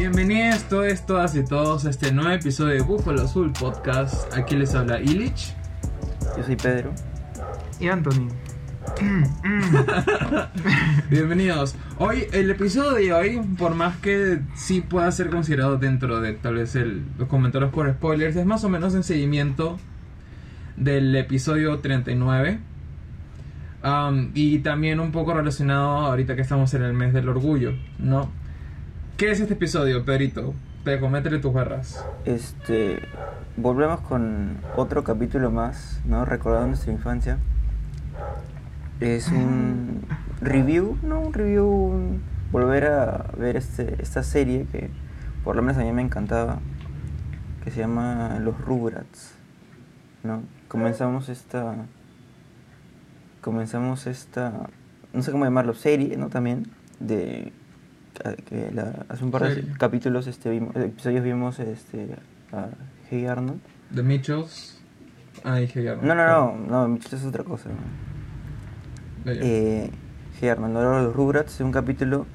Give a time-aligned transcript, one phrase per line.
[0.00, 4.34] Bienvenidos todos, todas y todos a este nuevo episodio de Búfalo Azul Podcast.
[4.34, 5.54] Aquí les habla Illich.
[6.38, 6.90] Yo soy Pedro.
[7.78, 8.28] Y Anthony.
[11.10, 11.76] Bienvenidos.
[11.98, 16.54] Hoy, el episodio de hoy, por más que sí pueda ser considerado dentro de tal
[16.54, 19.78] vez el, los comentarios por spoilers, es más o menos en seguimiento
[20.78, 22.58] del episodio 39.
[23.84, 28.39] Um, y también un poco relacionado ahorita que estamos en el mes del orgullo, ¿no?
[29.20, 30.54] ¿Qué es este episodio, Pedrito?
[30.82, 32.02] Peco, métele tus barras.
[32.24, 33.00] Este.
[33.58, 36.24] Volvemos con otro capítulo más, ¿no?
[36.24, 37.36] Recordando nuestra infancia.
[38.98, 40.06] Es un
[40.40, 41.20] review, ¿no?
[41.20, 41.66] Un review.
[41.66, 44.88] un- volver a ver este, esta serie que
[45.44, 46.60] por lo menos a mí me encantaba.
[47.62, 49.34] Que se llama Los Rugrats.
[50.22, 50.44] ¿No?
[50.68, 51.74] Comenzamos esta.
[53.42, 54.70] Comenzamos esta.
[55.12, 56.30] No sé cómo llamarlo, serie, ¿no?
[56.30, 56.68] También.
[57.00, 57.52] De.
[58.48, 62.16] Que la- hace un par de capítulos, este, vimos, episodios vimos este,
[62.52, 62.68] a
[63.10, 63.60] Hey Arnold.
[63.94, 64.78] The Mitchells.
[65.44, 65.94] Ah, dije ya.
[65.96, 67.70] No, no, no, no, Mitchell es otra cosa.
[69.24, 69.32] ya.
[69.32, 69.90] Eh,
[70.40, 72.26] Hey Arnold, ahora los Rugrats, es un capítulo,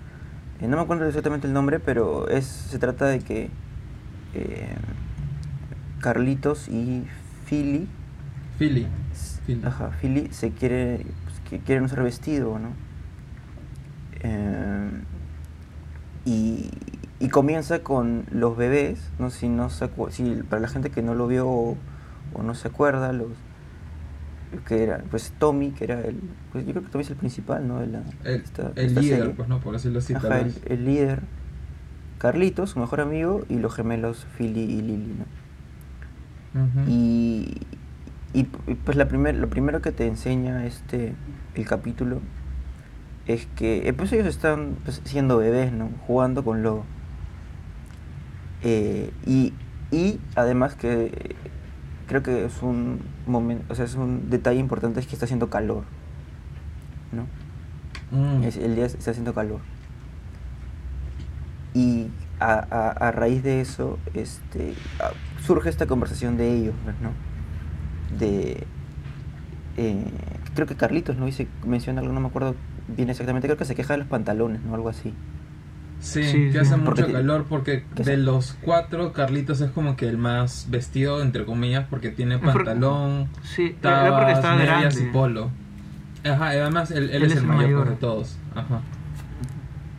[0.61, 3.49] eh, no me acuerdo exactamente el nombre, pero es se trata de que
[4.33, 4.67] eh,
[6.01, 7.05] Carlitos y
[7.47, 7.87] Philly,
[8.59, 8.87] Philly.
[9.45, 9.61] Philly.
[9.65, 12.69] ajá, Philly se quiere, pues, que quieren usar vestido, ¿no?
[16.25, 16.71] Y,
[17.19, 21.13] y comienza con los bebés, no si no se si para la gente que no
[21.15, 21.77] lo vio o,
[22.33, 23.29] o no se acuerda, los
[24.67, 26.17] que era pues Tommy, que era el
[26.51, 27.79] pues yo creo que Tommy es el principal, ¿no?
[27.79, 29.33] De la, El, esta- el esta líder, serie.
[29.35, 30.13] pues no, por decirlo así.
[30.13, 31.21] Ajá, el, el líder
[32.19, 36.61] Carlitos, su mejor amigo, y los gemelos Philly y Lily, ¿no?
[36.61, 36.89] Ujú.
[36.89, 37.57] Y,
[38.33, 41.13] y, y, pues la primer, lo primero que te enseña este
[41.55, 42.19] el capítulo
[43.27, 45.89] es que eh, pues ellos están pues, siendo bebés, ¿no?
[46.07, 46.85] Jugando con lobo.
[48.63, 49.53] Eh, y,
[49.91, 51.35] y además que eh,
[52.07, 55.49] creo que es un momento, o sea, es un detalle importante es que está haciendo
[55.49, 55.83] calor,
[57.11, 57.25] ¿no?
[58.17, 58.43] Mm.
[58.43, 59.59] Es- el día está haciendo calor.
[61.73, 62.07] Y
[62.39, 65.11] a, a- a raíz de eso este, a-
[65.43, 67.11] surge esta conversación de ellos, pues, ¿no?
[68.17, 68.65] De.
[69.77, 70.03] eh,
[70.53, 71.25] creo que Carlitos, ¿no?
[71.25, 72.55] Dice, menciona algo, no me acuerdo
[72.87, 74.75] bien exactamente, creo que se queja de los pantalones, ¿no?
[74.75, 75.13] Algo así.
[75.99, 76.57] Sí, Sí, que sí.
[76.59, 80.67] hace Porque mucho calor porque que de los cuatro, Carlitos es como que el más
[80.69, 85.49] vestido, entre comillas, porque tiene Porque- pantalón, Sí, porque tabas, estaba medias y polo.
[86.23, 88.37] Ajá, y además él, él es, el mayor, de todos.
[88.55, 88.81] Ajá.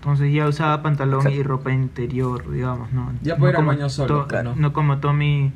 [0.01, 1.39] Entonces ya usaba pantalón Exacto.
[1.41, 3.13] y ropa interior, digamos, ¿no?
[3.23, 4.55] Ya no puede ir al como baño solo, claro.
[4.57, 5.53] No como Tommy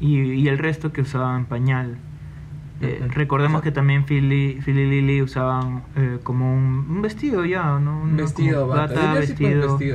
[0.00, 1.96] y, y el resto que usaban pañal.
[2.84, 3.64] Eh, recordemos Exacto.
[3.64, 8.02] que también Philly, Philly y Lily usaban eh, como un, un vestido ya, ¿no?
[8.02, 8.94] Un vestido, bata.
[9.12, 9.78] fue vestido.
[9.78, 9.92] Sí.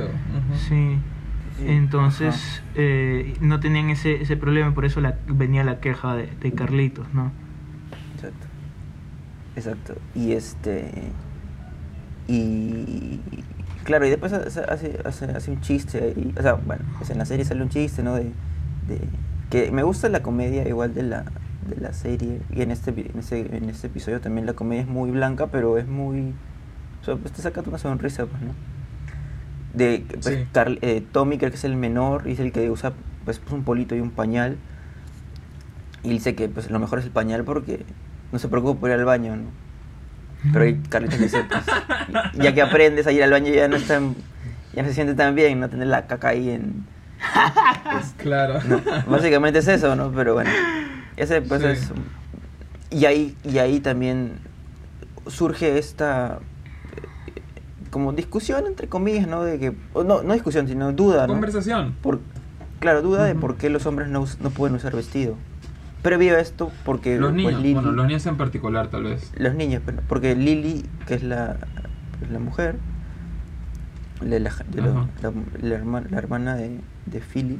[1.58, 6.26] Sí, Entonces eh, no tenían ese, ese problema, por eso la, venía la queja de,
[6.40, 7.32] de Carlitos, ¿no?
[8.14, 8.46] Exacto.
[9.56, 9.94] Exacto.
[10.14, 10.90] Y este.
[12.28, 13.20] Y.
[13.84, 15.98] Claro, y después hace, hace, hace, hace un chiste.
[16.16, 18.14] ahí, o sea, bueno, pues en la serie sale un chiste, ¿no?
[18.14, 18.24] De,
[18.88, 19.00] de-
[19.50, 21.24] que me gusta la comedia igual de la,
[21.74, 22.40] de la serie.
[22.54, 25.78] Y en este, en, este, en este episodio también la comedia es muy blanca, pero
[25.78, 26.34] es muy.
[27.00, 28.52] O sea, pues te saca una sonrisa, pues, ¿no?
[29.74, 30.46] De pues, Sí.
[30.52, 32.92] Carl- eh, Tommy creo que es el menor y es el que usa
[33.24, 34.56] pues, pues, un polito y un pañal.
[36.02, 37.84] Y dice que pues lo mejor es el pañal porque
[38.32, 39.44] no se preocupa por ir al baño, ¿no?
[40.52, 41.64] Pero ahí Carlitos le dice, pues,
[42.34, 44.14] ya que aprendes a ir al baño ya no es tan,
[44.72, 46.86] ya no se siente tan bien, no tener la caca ahí en...
[48.16, 48.60] Claro.
[48.66, 50.10] no, básicamente es eso, ¿no?
[50.12, 50.48] Pero bueno,
[51.22, 51.68] ese pues Sí.
[51.68, 51.92] es...
[52.90, 54.32] Y ahí, y ahí también
[55.28, 56.40] surge esta
[56.96, 57.40] eh,
[57.90, 59.42] como discusión entre comillas, ¿no?
[59.44, 61.32] De que, no, no discusión, sino duda, ¿no?
[61.34, 61.94] Conversación.
[62.02, 62.20] Por,
[62.80, 65.36] claro, duda de por qué los hombres no, no pueden usar vestido.
[66.02, 69.30] Previo a esto, porque Los pues, niños, Lily- bueno, los niños en particular tal vez.
[69.36, 71.58] los niños, pero- porque Lily, que es la,
[72.18, 72.76] pues, la mujer,
[74.22, 74.64] la, la, Ajá.
[75.22, 75.32] la,
[75.62, 77.58] la herma- la hermana de, de Philly,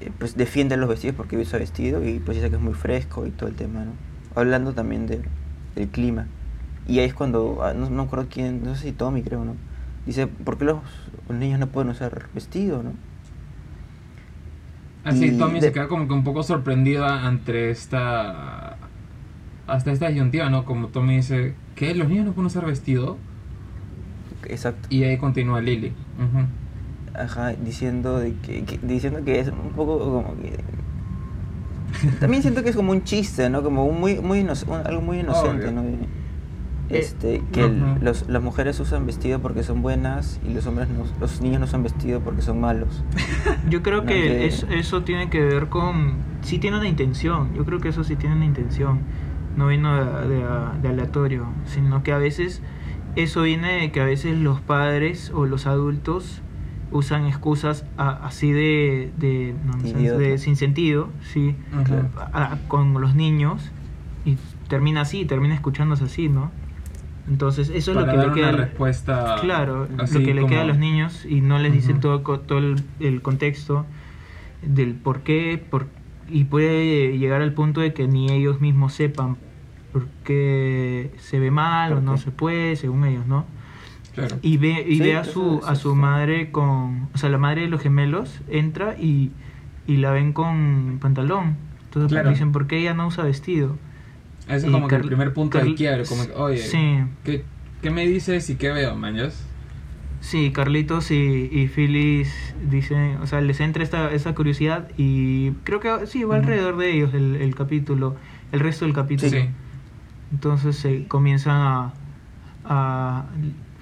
[0.00, 3.26] eh, pues defiende los vestidos porque usa vestido y pues dice que es muy fresco
[3.26, 3.92] y todo el tema, ¿no?
[4.34, 5.22] Hablando también de-
[5.74, 6.28] del clima.
[6.86, 9.44] Y ahí es cuando, ah, no, no me acuerdo quién, no sé si Tommy creo,
[9.44, 9.56] ¿no?
[10.06, 10.78] Dice, ¿por qué los,
[11.28, 12.92] los niños no pueden usar vestido, no?
[15.02, 18.78] Así, Y Tommy de- se queda como que un poco sorprendida ante esta.
[19.66, 20.64] Hasta esta disyuntiva, ¿no?
[20.64, 21.94] Como Tommy dice, ¿qué?
[21.94, 23.24] ¿Los niños no pueden usar vestido?
[24.48, 24.88] Exacto.
[24.88, 26.06] Y ahí continúa Lily.
[26.16, 26.48] Ujú.
[27.14, 30.58] Ajá, diciendo de que, que- diciendo que es un poco como que
[32.18, 33.62] también siento que es como un chiste, ¿no?
[33.62, 35.72] Como un muy muy inoc- un- algo muy inocente, Obvio.
[35.72, 35.82] ¿no?
[35.82, 36.24] De-
[36.90, 37.66] este, que
[38.02, 41.66] los, las mujeres usan vestido porque son buenas y los hombres no, los niños no
[41.66, 43.02] usan vestido porque son malos.
[43.70, 46.16] Yo creo No, que que- es- eso tiene que ver con...
[46.42, 48.98] Sí tiene una intención, yo creo que eso sí tiene una intención.
[49.56, 50.44] No vino de, de-
[50.82, 52.60] de aleatorio, sino que a veces
[53.16, 56.42] eso viene de que a veces los padres o los adultos
[56.90, 59.54] usan excusas a- así de, de,
[60.18, 61.94] de sin sentido, sí, Ujú.
[62.32, 63.70] a- a- con los niños
[64.24, 64.36] y
[64.68, 66.50] termina así, termina escuchándose así, ¿no?
[67.28, 68.48] Entonces eso es lo que dar le una queda...
[68.48, 71.92] al- respuesta Claro, así lo que le queda a los niños y no les dicen
[71.92, 72.00] Ujú.
[72.00, 73.86] todo, co- todo el, el contexto
[74.62, 75.86] del por qué por,
[76.28, 79.36] y puede llegar al punto de que ni ellos mismos sepan
[79.92, 83.44] por qué se ve mal o ¿Por no se puede, según ellos, ¿no?
[84.14, 84.36] Claro.
[84.42, 87.08] Y ve, y Sí, ve a su, a su madre con...
[87.14, 89.32] O sea, la madre de los gemelos entra y,
[89.86, 91.56] y la ven con pantalón.
[91.86, 92.30] Entonces Claro.
[92.30, 93.76] dicen, ¿por qué ella no usa vestido?
[94.46, 96.98] Ese es como que el primer punto de quiebre, como que, oye, Sí.
[97.24, 97.44] ¿qué,
[97.82, 99.46] qué me dices y qué veo, mañas?
[100.20, 105.80] Sí, Carlitos y, y Phyllis dicen, o sea, les entra esta, esta curiosidad y creo
[105.80, 108.16] que sí, va alrededor de ellos el, el capítulo,
[108.52, 109.30] el resto del capítulo.
[109.30, 109.48] Sí.
[110.32, 111.92] Entonces se comienzan a,
[112.64, 113.26] a-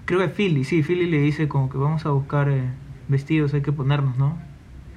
[0.05, 2.63] Creo que Philly, sí, Philly le dice como que vamos a buscar eh,
[3.09, 4.37] vestidos, hay que ponernos, ¿no?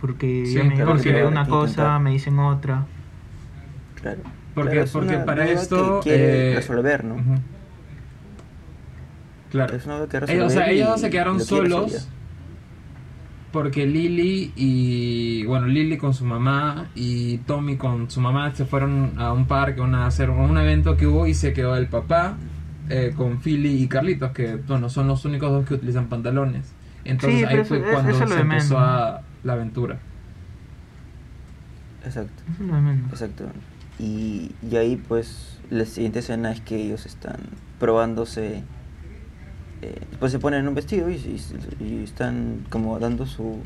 [0.01, 0.93] Porque Sí, ya me claro,
[1.27, 1.99] una cosa, intentar.
[2.01, 2.85] me dicen otra.
[4.01, 4.19] Claro.
[4.53, 5.99] Porque, Claro, es porque una para duda que esto...
[6.03, 7.15] quiere eh, resolver, ¿no?
[9.51, 9.75] Claro.
[9.75, 12.09] Es una que Ellos, resolver o sea, ellos se quedaron solos
[13.51, 19.13] porque Lily y bueno Lily con su mamá y Tommy con su mamá se fueron
[19.17, 22.35] a un parque una- a hacer un evento que hubo y se quedó el papá
[22.89, 26.73] eh, con Philly y Carlitos que bueno son los únicos dos que utilizan pantalones
[27.03, 29.99] entonces Sí, ahí fue eso- cuando se empezó a la aventura
[32.05, 32.43] Exacto.
[33.09, 33.45] Exacto.
[33.97, 37.37] Y, y ahí pues la siguiente escena es que ellos están
[37.79, 38.63] probándose,
[39.81, 43.59] eh, pues se ponen un vestido y, y- y están como dando su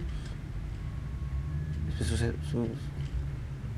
[1.98, 2.68] su, su, su-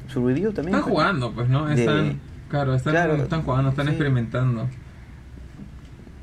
[0.08, 0.76] su review también.
[0.76, 3.92] están pues, jugando pues no de- están claro están, Claro, están jugando están sí.
[3.94, 4.68] experimentando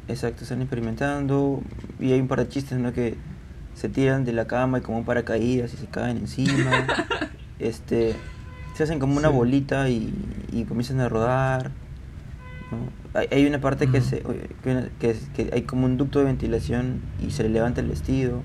[0.08, 1.62] Exacto, están experimentando
[2.00, 2.92] y hay un par de chistes, ¿no?
[2.92, 3.16] Que
[3.74, 6.86] se tiran de la cama y como un paracaídas y se caen encima.
[7.58, 8.14] este,
[8.74, 9.34] se hacen como una Sí.
[9.34, 10.12] bolita y,
[10.50, 11.70] y comienzan a rodar.
[12.70, 13.18] ¿no?
[13.18, 14.22] Hay, hay una parte que, se,
[14.98, 18.42] que, hay como un ducto de ventilación y se le levanta el vestido.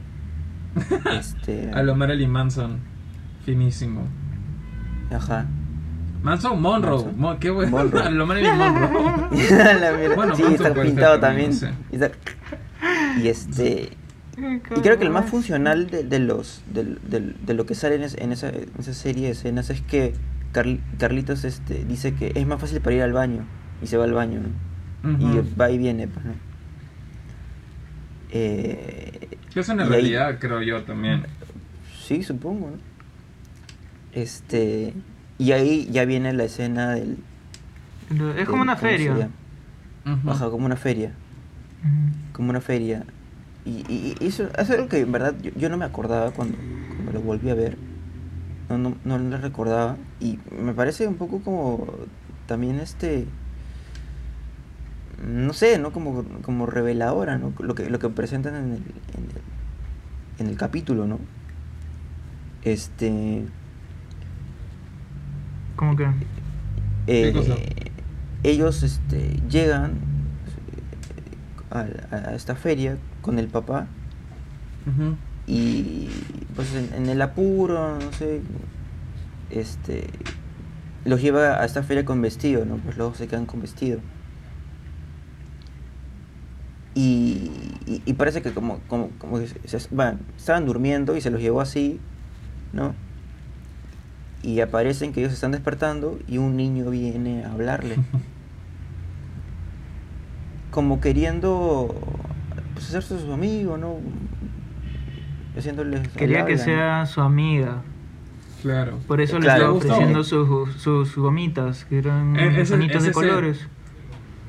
[1.20, 2.80] este, a lo Marilyn Manson
[3.46, 4.08] finísimo
[5.12, 5.46] Ajá.
[6.24, 7.40] Manson Monroe Manson.
[7.40, 8.12] Qué bueno Monroe.
[8.12, 8.44] lo Monroe
[9.80, 10.16] La mierda.
[10.16, 11.52] Bueno, sí, está pintado también, también.
[11.52, 11.74] no sé.
[11.92, 12.12] Y, está-
[13.22, 13.90] y este.
[14.38, 18.04] Y creo que el más funcional de, de los del- de lo que sale en,
[18.04, 20.14] es- en esa, en esa serie de escenas es que
[20.54, 23.44] Carl- Carlitos este, dice que es más fácil para ir al baño
[23.82, 24.40] y se va al baño
[25.20, 26.34] y va y viene pues, ¿no?
[28.32, 31.24] Eh, Que es una y ahí- realidad, creo yo también.
[32.08, 32.78] sí supongo ¿no?
[34.14, 34.94] este
[35.44, 37.18] y ahí ya viene la escena del
[38.38, 39.14] Es como una ¿cómo se feria.
[39.16, 40.18] llama?
[40.18, 40.30] Ujú.
[40.32, 41.12] Ajá, como una feria
[42.32, 43.04] como una feria.
[43.66, 46.58] Y, y- y eso es algo que en verdad yo, yo no me acordaba cuando,
[46.96, 47.78] cuando lo volví a ver.
[48.70, 49.98] No, no, no lo recordaba.
[50.20, 51.86] Y me parece un poco como
[52.48, 53.28] también este.
[55.24, 55.92] No sé, ¿no?
[55.94, 57.54] Como, como reveladora, ¿no?
[57.60, 61.20] Lo que, lo que presentan en el, en el, en el capítulo, ¿no?
[62.64, 63.46] Este.
[65.84, 66.06] Como que...
[67.08, 67.56] eh, cosa?
[68.44, 69.92] ellos este, llegan
[71.74, 73.88] eh, a, a esta feria con el papá
[75.48, 76.10] y
[76.56, 78.42] pues en, en el apuro, no sé,
[79.50, 80.08] este,
[81.06, 82.78] los lleva a esta feria con vestido, ¿no?
[82.78, 84.00] Pues luego se quedan con vestido.
[86.96, 87.50] Y,
[87.88, 91.32] y, y parece que como, como, como que se- se- bueno, estaban durmiendo y se
[91.32, 92.00] los llevó así,
[92.72, 92.94] ¿no?
[94.44, 97.96] Y aparecen que ellos están despertando y un niño viene a hablarle.
[100.72, 101.96] como queriendo
[102.74, 103.98] pues, hacerse su amigo, ¿no?
[105.58, 107.84] Haciéndoles Quería que sea su amiga.
[108.64, 108.98] Claro.
[109.08, 109.94] Por eso le Claro, estaba gustó.
[109.94, 113.12] ofreciendo sus, sus gomitas, que eran Eh, ese de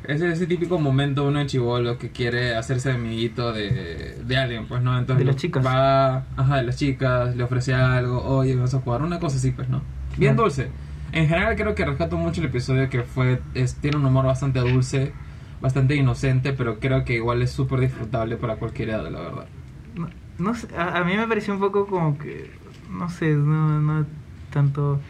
[0.06, 4.82] es ese típico momento uno de chivolo que quiere hacerse amiguito de, de alguien, pues,
[4.82, 4.98] ¿no?
[4.98, 5.64] Entonces De las chicas.
[5.64, 9.50] Va, ajá, de las chicas, le ofrece algo, oye, vamos a jugar, una cosa así,
[9.52, 9.82] pues, ¿no?
[10.16, 10.68] Bien dulce.
[11.12, 14.58] En general creo que rescato mucho el episodio que fue, es, tiene un humor bastante
[14.60, 15.12] dulce,
[15.60, 19.46] bastante inocente, pero creo que igual es súper disfrutable para cualquier edad, la verdad.
[19.94, 20.08] No,
[20.38, 22.50] no sé, a, a mí me pareció un poco como que,
[22.90, 24.06] no sé, no, no
[24.50, 25.00] tanto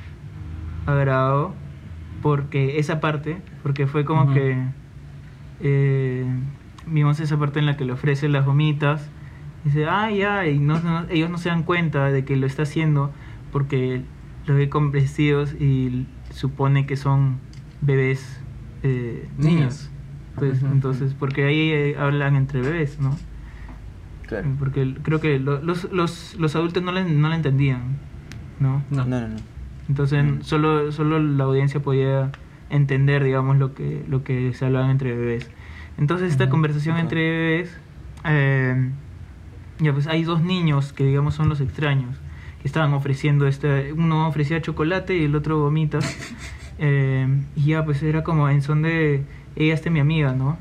[0.86, 1.54] agrado,
[2.22, 4.56] porque esa parte, porque fue como que
[5.60, 6.26] eh,
[6.86, 9.08] vimos esa parte en la que le ofrece las gomitas.
[9.64, 12.62] Dice, ah, ya, y no, no- ellos no se dan cuenta de que lo está
[12.64, 13.12] haciendo
[13.52, 14.02] porque
[14.46, 17.38] los ve con vestidos y supone que son
[17.80, 18.40] bebés
[18.82, 19.54] eh, Niños.
[19.54, 19.90] niños.
[20.36, 23.16] Pues entonces, porque ahí eh, hablan entre bebés, ¿no?
[24.26, 24.48] Claro.
[24.58, 27.96] Porque creo que lo- los, los, los adultos no le, no le entendían,
[28.58, 28.82] ¿no?
[28.90, 29.04] No.
[29.06, 29.36] No, no, no.
[29.88, 32.32] Entonces solo, solo la audiencia podía
[32.74, 35.48] entender, digamos, lo que, lo que se hablaban entre bebés.
[35.98, 37.02] Entonces esta Ujú, conversación ajá.
[37.02, 37.76] entre bebés,
[38.24, 38.90] eh,
[39.78, 42.16] ya pues hay dos niños que digamos son los extraños,
[42.62, 46.04] que estaban ofreciendo este, uno ofrecía chocolate y el otro gomitas.
[46.78, 47.26] eh,
[47.56, 49.22] y ya pues era como en son de,
[49.56, 50.58] ella es mi amiga, ¿no?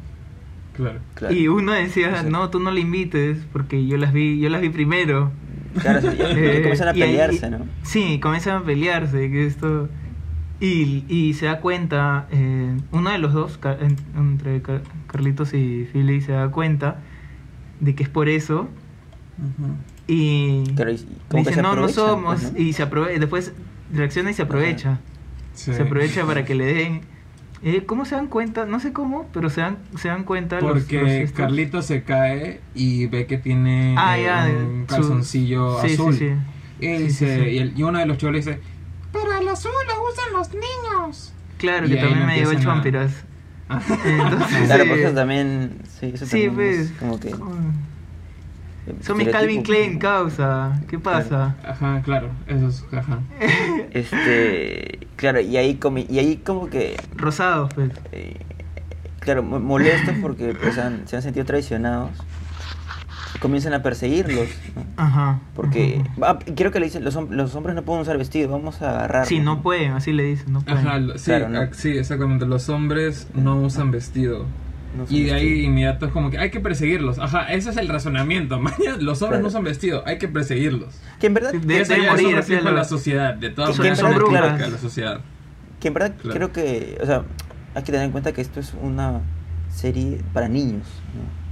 [0.76, 1.00] Claro.
[1.16, 1.34] Claro.
[1.36, 2.30] Y uno decía, Exacto.
[2.32, 5.32] no, tú no le invites porque yo las vi, yo las vi primero.
[5.80, 7.66] Claro, sí, y- y Eh, comienzan a y pelearse, ¿no?
[7.84, 9.90] Sí, comienzan a pelearse, que esto...
[10.66, 13.60] Y, y se da cuenta, eh, uno de los dos,
[14.16, 17.02] entre Ca- Carlitos y Philly, se da cuenta
[17.82, 18.70] de que es por eso.
[20.08, 22.42] Y Claro, y- y como que dice, no, no somos.
[22.42, 22.60] pues, ¿no?
[22.60, 23.54] Y se aprove después
[23.94, 25.00] reacciona y se aprovecha.
[25.54, 25.74] Sí.
[25.74, 27.02] Se aprovecha para que le den...
[27.66, 28.66] Eh, ¿Cómo se dan cuenta?
[28.66, 32.04] No sé cómo, pero se dan, se dan cuenta los- Porque los estos- Carlito se
[32.04, 36.14] cae y ve que tiene Ah, eh, ya, un su- calzoncillo sí, sí, azul.
[36.16, 36.26] sí.
[36.82, 37.50] Y, Sí, dice- sí, sí.
[37.52, 38.60] Y, el- y uno de los chavos le dice,
[39.14, 41.32] pero el azul lo usan los niños.
[41.60, 43.12] Claro, Y que también me llevó el chompiras.
[43.70, 45.78] Entonces, Claro, pues eso también.
[46.00, 46.78] Sí, eso Sí, también pues.
[46.80, 47.34] es como que.
[49.02, 50.82] Son mis Calvin Klein, causa.
[50.90, 51.56] ¿Qué pasa?
[51.66, 53.20] Ajá, claro, eso es, ajá.
[53.92, 55.00] Este.
[55.16, 56.98] Claro, y ahí, comi- y ahí como que.
[57.16, 57.92] Rosados, pues.
[58.12, 58.36] eh,
[59.20, 62.12] claro, mo- molestos porque pues, han- se han sentido traicionados.
[63.44, 64.84] Comienzan a perseguirlos, ¿no?
[64.98, 65.42] Ajá.
[65.56, 66.02] Porque.
[66.18, 66.32] Ajá.
[66.32, 69.28] ah, quiero que le dicen: los, los hombres no pueden usar vestido, vamos a agarrar.
[69.28, 70.88] Sí, no pueden, así le dicen, no pueden.
[70.88, 71.60] Ajá, lo- sí, Claro, ¿no?
[71.60, 72.46] ah, sí, exactamente.
[72.48, 74.46] Los hombres no usan vestido.
[74.98, 77.20] No Y de ahí inmediato es como que hay que perseguirlos.
[77.20, 78.60] Ajá, ese es el razonamiento.
[79.00, 79.40] Los hombres Claro.
[79.42, 80.96] no usan vestido, hay que perseguirlos.
[81.20, 81.52] Que en verdad.
[81.52, 83.34] Sí, de- Eso es un morir, a de la- la sociedad.
[83.36, 84.02] De todas Que maneras
[84.62, 85.20] a la sociedad.
[85.82, 86.36] Que en verdad Claro.
[86.38, 86.98] creo que.
[87.02, 87.24] O sea,
[87.76, 89.20] hay que tener en cuenta que esto es una
[89.70, 91.43] serie para niños, ¿no?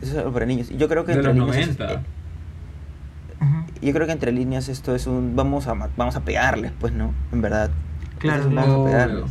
[0.00, 0.70] Eso es algo para niños.
[0.70, 1.68] Y yo creo que De entre los líneas.
[1.68, 1.94] es- 90.
[1.94, 2.04] eh,
[3.40, 3.66] ajá.
[3.82, 5.34] yo creo que entre líneas esto es un.
[5.36, 7.12] Vamos a, vamos a pegarles, pues, ¿no?
[7.32, 7.70] En verdad.
[8.18, 8.50] Claro.
[8.50, 9.24] Vamos a pegarles.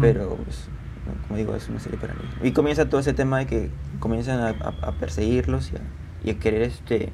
[0.00, 0.68] Pero, pues,
[1.06, 2.32] no, como digo, es una serie para niños.
[2.42, 5.80] Y comienza todo ese tema de que comienzan a, a- a perseguirlos y a,
[6.24, 7.10] y a querer este.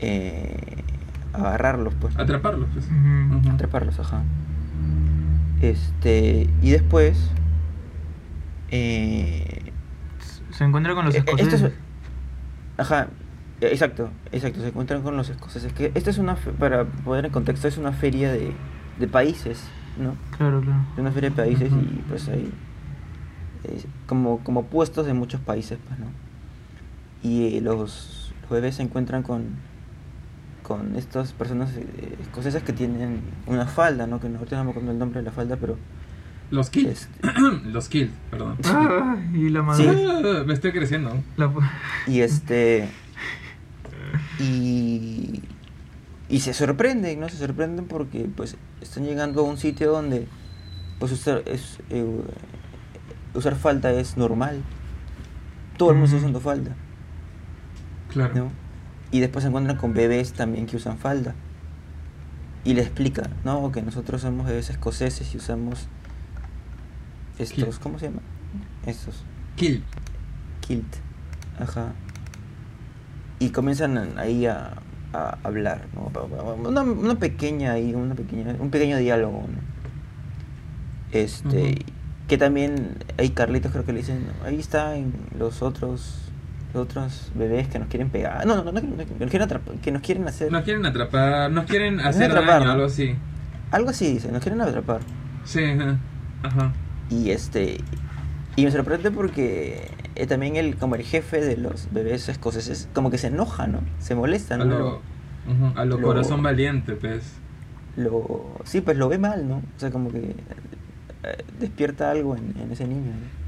[0.00, 0.82] Eh,
[1.32, 2.16] agarrarlos, pues.
[2.18, 2.86] Atraparlos, pues.
[3.52, 4.22] Atraparlos, ajá.
[5.60, 6.48] Este.
[6.62, 7.30] Y después.
[8.70, 9.63] Eh,
[10.56, 11.62] Se encuentra con los eh, esto escoceses.
[11.62, 11.72] es-
[12.76, 13.08] Ajá,
[13.60, 15.72] eh, exacto, exacto, se encuentran con los escoceses.
[15.72, 18.52] Que esto es una, para poner en contexto, es una feria de,
[18.98, 19.62] de países,
[19.98, 20.14] ¿no?
[20.36, 20.80] Claro, claro.
[20.94, 22.50] Es una feria de países y pues hay
[23.64, 26.06] eh, como, como puestos de muchos países, pues, ¿no?
[27.22, 29.44] Y eh, los, los bebés se encuentran con,
[30.62, 34.20] con estas personas eh, escocesas que tienen una falda, ¿no?
[34.20, 35.76] Que no, ahorita no me acuerdo el nombre de la falda, pero...
[36.54, 37.08] Los kills.
[37.22, 37.30] Este,
[37.66, 38.56] Los kills, perdón.
[38.64, 39.88] Ah, y la madre.
[39.90, 41.20] Ah, me estoy creciendo.
[41.36, 41.52] La-
[42.06, 42.88] Y este.
[44.38, 45.42] Y.
[46.28, 47.28] Y se sorprenden, ¿no?
[47.28, 50.26] Se sorprenden porque, pues, están llegando a un sitio donde,
[50.98, 52.22] pues, usar, es, eh,
[53.34, 53.56] usar
[53.98, 54.62] es normal.
[55.76, 56.74] Todo el mundo está usando falda,
[58.12, 58.34] Claro.
[58.34, 58.52] ¿no?
[59.10, 61.34] Y después se encuentran con bebés también que usan falda.
[62.64, 63.70] Y le explica, ¿no?
[63.70, 65.88] Que nosotros somos bebés escoceses y usamos
[67.38, 67.78] estos.
[67.78, 68.20] ¿cómo se llama?
[68.86, 69.22] Estos.
[69.56, 69.82] Kill.
[70.60, 70.96] Kilt.
[71.58, 71.92] Ajá.
[73.38, 74.74] Y comienzan ahí a,
[75.12, 76.10] a hablar, ¿no?
[76.68, 79.74] Una, una pequeña ahí, una pequeña, un pequeño diálogo, ¿no?
[81.12, 81.84] Este,
[82.26, 86.20] que también hay Carlitos creo que le dicen, ahí están los otros
[86.72, 88.44] los otros bebés que nos quieren pegar.
[88.46, 91.50] No, no, no, no, que nos quieren atrapar, que nos quieren hacer Nos quieren atrapar,
[91.52, 93.14] nos quieren Nos hacer quieren atrapar, algo así.
[93.70, 95.00] algo así dicen, nos quieren atrapar.
[95.44, 95.98] Sí, ajá.
[96.42, 96.72] Ajá.
[97.10, 97.78] Y este
[98.56, 103.10] y me sorprende porque eh, también el como el jefe de los bebés escoceses como
[103.10, 103.80] que se enoja, ¿no?
[103.98, 105.00] Se molesta, A ¿no?
[105.76, 107.22] a lo lo- corazón valiente, pues.
[107.96, 109.56] Lo sí, pues lo ve mal, ¿no?
[109.56, 110.34] O sea, como que eh,
[111.60, 113.12] despierta algo en, en ese niño.
[113.12, 113.44] ¿no?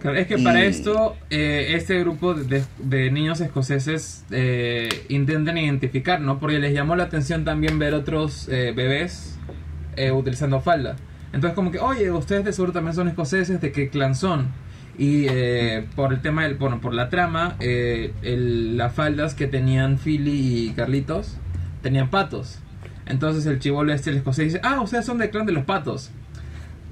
[0.00, 6.20] Claro, es que para esto, eh, este grupo de, de niños escoceses eh, intentan identificar,
[6.22, 6.38] ¿no?
[6.40, 9.36] Porque les llamó la atención también ver otros eh, bebés
[9.96, 10.96] eh, utilizando falda.
[11.32, 14.48] Entonces como que, oye, ustedes de seguro también son escoceses, ¿de qué clan son?
[14.98, 19.46] Y eh, por el tema, del, bueno, por la trama, eh, el- las faldas que
[19.46, 21.36] tenían Philly y Carlitos
[21.82, 22.58] tenían patos.
[23.06, 26.10] Entonces el chivolo este, el escocés, dice, ah, ustedes son del clan de los patos.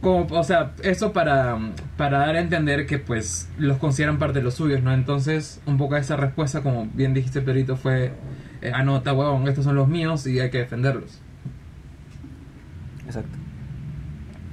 [0.01, 1.59] como, o sea, eso para,
[1.97, 4.93] para dar a entender que pues los consideran parte de los suyos, ¿no?
[4.95, 8.13] Entonces, un poco esa respuesta, como bien dijiste, Perito, fue,
[8.63, 11.21] eh, anota, huevón, estos son los míos y hay que defenderlos.
[13.07, 13.37] Exacto.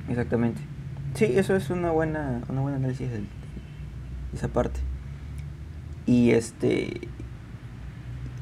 [0.09, 0.61] Exactamente.
[1.15, 3.23] Sí, eso es una buena, una buena análisis de
[4.33, 4.79] esa parte.
[6.05, 7.09] Y este.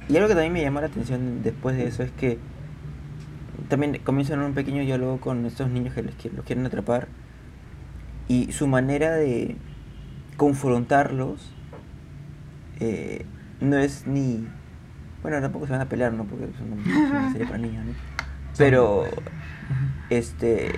[0.10, 2.38] Y algo que también me llamó la atención después de eso es que
[3.70, 7.08] también comienzan un pequeño diálogo con estos niños que les quieren, los quieren atrapar.
[8.28, 9.56] Y su manera de
[10.38, 11.54] confrontarlos
[12.80, 13.26] eh,
[13.62, 14.48] no es ni.
[15.22, 16.26] Bueno, tampoco se van a pelear, ¿no?
[16.26, 17.94] Porque es una, es una serie para niños, ¿no?
[18.58, 19.06] Pero.
[20.10, 20.72] Este.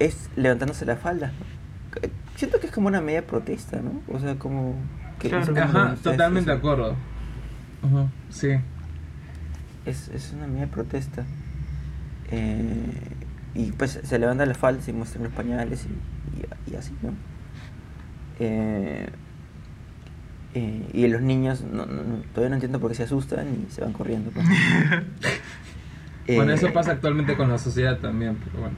[0.00, 1.30] Es levantándose la falda.
[2.34, 4.00] Siento que es como una media protesta, ¿no?
[4.12, 4.74] O sea, como.
[5.20, 5.44] Que Claro.
[5.46, 6.96] no sé cómo lo Ajá, totalmente de acuerdo.
[7.82, 8.48] Ajá, sí.
[9.86, 11.24] Es, es una media protesta.
[12.30, 12.92] Eh,
[13.54, 17.12] y pues se levanta la falda y muestran los pañales y, y- y así, ¿no?
[18.38, 19.06] Eh,
[20.54, 23.70] eh, y los niños no, no- no- todavía no entiendo por qué se asustan y
[23.70, 24.30] se van corriendo.
[24.30, 24.46] pues.
[26.26, 28.76] Bueno, Eh, eso pasa actualmente con la sociedad también, pero bueno.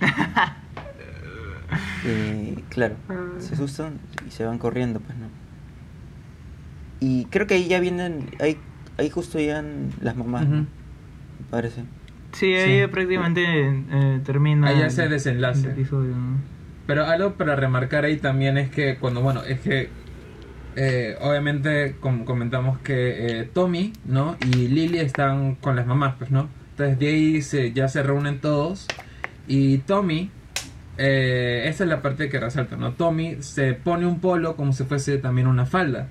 [2.04, 2.96] eh, claro,
[3.38, 5.26] se asustan y se van corriendo, pues, ¿no?
[7.00, 8.58] Y creo que ahí ya vienen, ahí,
[8.98, 10.60] ahí justo llegan las mamás, ¿no?
[10.62, 11.82] Me parece.
[12.32, 12.86] Sí, ahí Sí.
[12.92, 14.68] prácticamente eh, termina.
[14.68, 15.66] Ahí ya el- se desenlace.
[15.68, 16.38] el episodio, ¿no?
[16.86, 19.88] Pero algo para remarcar ahí también es que cuando, bueno, es que
[20.76, 24.36] eh, obviamente com- comentamos que eh, Tommy, ¿no?
[24.40, 26.48] Y Lily están con las mamás, pues, ¿no?
[26.70, 28.86] Entonces de ahí se, ya se reúnen todos
[29.48, 30.30] y Tommy,
[30.98, 32.92] eh, esa es la parte que resalta, ¿no?
[32.92, 36.08] Tommy se pone un polo como si fuese también una falda,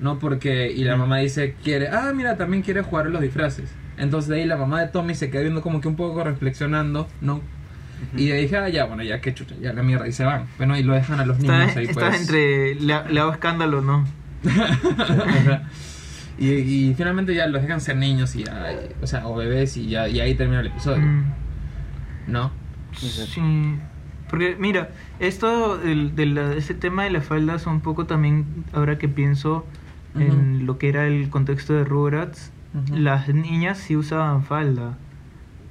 [0.00, 0.18] ¿no?
[0.18, 1.00] Porque, y la Mm.
[1.00, 3.70] mamá dice, quiere, ah, mira, también quiere jugar a los disfraces.
[3.96, 7.08] Entonces de ahí la mamá de Tommy se queda viendo como que un poco reflexionando,
[7.20, 7.40] ¿no?
[8.16, 10.46] Y le dije, ah, ya, bueno, ya, qué chucha, ya la mierda, y se van.
[10.56, 12.20] Bueno, y lo dejan a los Está, niños ahí, está pues.
[12.20, 12.74] entre.
[12.76, 14.04] Le, le hago escándalo, ¿no?
[16.40, 19.76] Y, y finalmente ya los dejan ser niños y ya, y- o sea, o bebés
[19.76, 21.24] y ya, y ahí termina el episodio, Mm.
[22.28, 22.52] ¿no?
[23.26, 23.74] Sí,
[24.30, 28.44] porque mira, esto del, de la- ese tema de la falda son un poco también,
[28.72, 29.64] ahora que pienso
[30.20, 32.50] en lo que era el contexto de Rugrats,
[32.92, 34.98] las niñas sí usaban falda.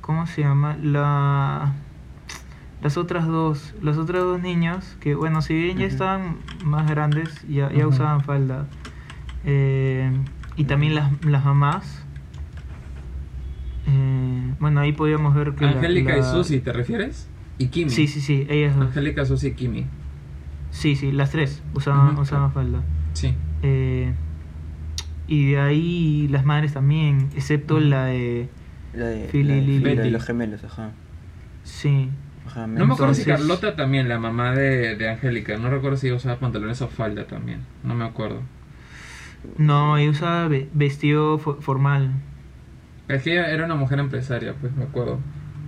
[0.01, 0.77] ¿Cómo se llama?
[0.81, 1.73] La...
[2.81, 7.41] Las otras dos, las otras dos niñas, que bueno, si bien ya estaban más grandes,
[7.49, 8.67] ya, ya usaban falda.
[9.45, 10.11] Eh,
[10.55, 12.03] y también las, las mamás.
[13.87, 15.65] Eh, bueno, ahí podíamos ver que...
[15.65, 17.27] la- Angélica y Susi, ¿te refieres?
[17.57, 17.89] Y Kimi.
[17.89, 18.87] Sí, sí, sí, ellas dos.
[18.87, 19.85] Angélica, Susi y Kimi.
[20.71, 22.65] Sí, sí, las tres usaban, Ujú, usaban claro.
[22.71, 22.83] falda.
[23.13, 23.33] Sí.
[23.63, 24.11] Eh,
[25.27, 28.49] y de ahí las madres también, excepto la de...
[28.93, 29.79] La de, Philly la de- Lily.
[29.79, 30.09] la de Betty.
[30.09, 30.91] los gemelos, ajá.
[31.63, 32.09] Sí.
[32.45, 35.57] Ajá, No me acuerdo si Carlota también, la mamá de, de Angélica.
[35.57, 37.61] No recuerdo si usaba pantalones o falda también.
[37.83, 38.41] No me acuerdo.
[39.57, 42.11] No, ella usaba ve- vestido fo- formal.
[43.07, 45.19] Es que ella era una mujer empresaria, pues me acuerdo.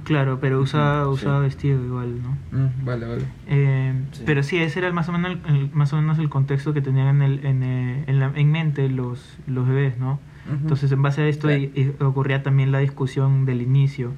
[0.04, 1.26] Claro, pero usaba, Ujú, sí.
[1.26, 2.38] usaba vestido igual, ¿no?
[2.58, 3.22] Mm, vale, vale.
[3.48, 4.24] Eh, Sí.
[4.26, 6.82] Pero sí, ese era más o menos el, el- más o menos el contexto que
[6.82, 10.20] tenían en, el, en, eh, en, la- en mente los, los bebés, ¿no?
[10.48, 10.56] Ujú.
[10.62, 11.62] Entonces, en base a esto Claro.
[11.62, 14.12] y- y ocurría también la discusión del inicio,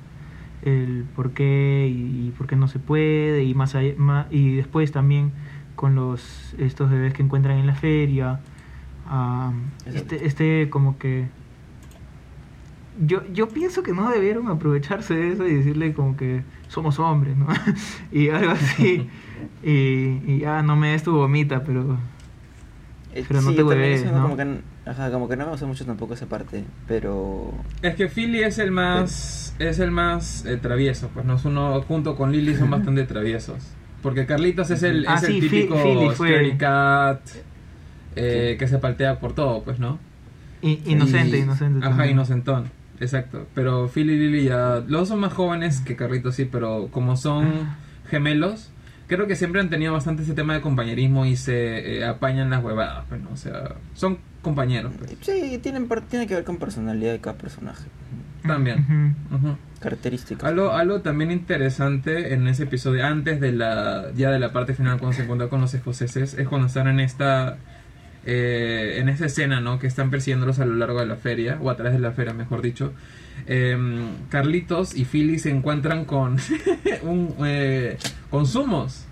[0.64, 4.56] el por qué y, y por qué no se puede y más, allá- ma- y
[4.56, 5.32] después también
[5.76, 8.40] con los estos bebés que encuentran en la feria,
[9.08, 9.52] ah,
[9.86, 11.28] este, este como que
[13.06, 17.36] yo, yo pienso que no debieron aprovecharse de eso y decirle como que somos hombres,
[17.38, 17.48] ¿no?
[18.12, 19.08] y algo así.
[19.64, 19.70] y,
[20.28, 21.98] y ya no me des tu vomita, pero
[23.14, 24.22] Eh, Pero no sí, te hueves, ¿no?
[24.24, 27.52] Como que, ajá, como que no me gusta mucho tampoco esa parte, pero...
[27.82, 31.82] Es que Philly es el más es el más eh, travieso, pues no es uno
[31.84, 33.58] junto con Lily son bastante traviesos.
[34.02, 37.20] Porque Carlitos es el, Ah, es el sí, Fi- típico Philly fue- cat
[38.16, 40.00] eh, que se paltea por todo, pues, ¿no?
[40.62, 41.80] inocente, Y- inocente.
[41.80, 42.12] Ajá, también.
[42.12, 42.66] inocentón.
[43.02, 43.48] Exacto.
[43.54, 44.76] Pero Philly y Lily ya.
[44.88, 47.70] Los dos son más jóvenes que Carlitos, sí, pero como son
[48.10, 48.72] gemelos,
[49.08, 52.64] creo que siempre han tenido bastante ese tema de compañerismo y se eh, apañan las
[52.64, 53.32] huevadas, pues, ¿no?
[53.32, 55.18] O sea, son compañeros, pues.
[55.22, 57.86] Sí, tienen, tiene que ver con personalidad de cada personaje.
[58.46, 59.16] También.
[59.80, 60.44] Características.
[60.50, 65.00] Algo, algo también interesante en ese episodio, antes de la ya de la parte final
[65.00, 67.58] cuando se encuentra con los escoceses, es cuando están en esta
[68.26, 69.80] eh, en esa escena, ¿no?
[69.80, 72.34] Que están persiguiéndolos a lo largo de la feria, o a través de la feria,
[72.34, 72.94] mejor dicho.
[73.48, 76.38] Em, Carlitos y Philly se encuentran con
[77.04, 77.98] un eh,
[78.30, 79.06] consumos.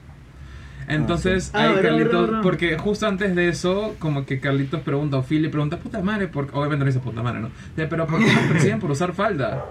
[0.87, 1.65] Entonces, Ah, sí.
[1.67, 5.77] ahí Ah, Carlitos, porque justo antes de eso, como que Carlitos pregunta, o Philly pregunta,
[5.77, 7.49] puta madre, porque obviamente no dice puta madre, ¿no?
[7.75, 9.65] Pero ¿por qué nos persiguen por usar falda?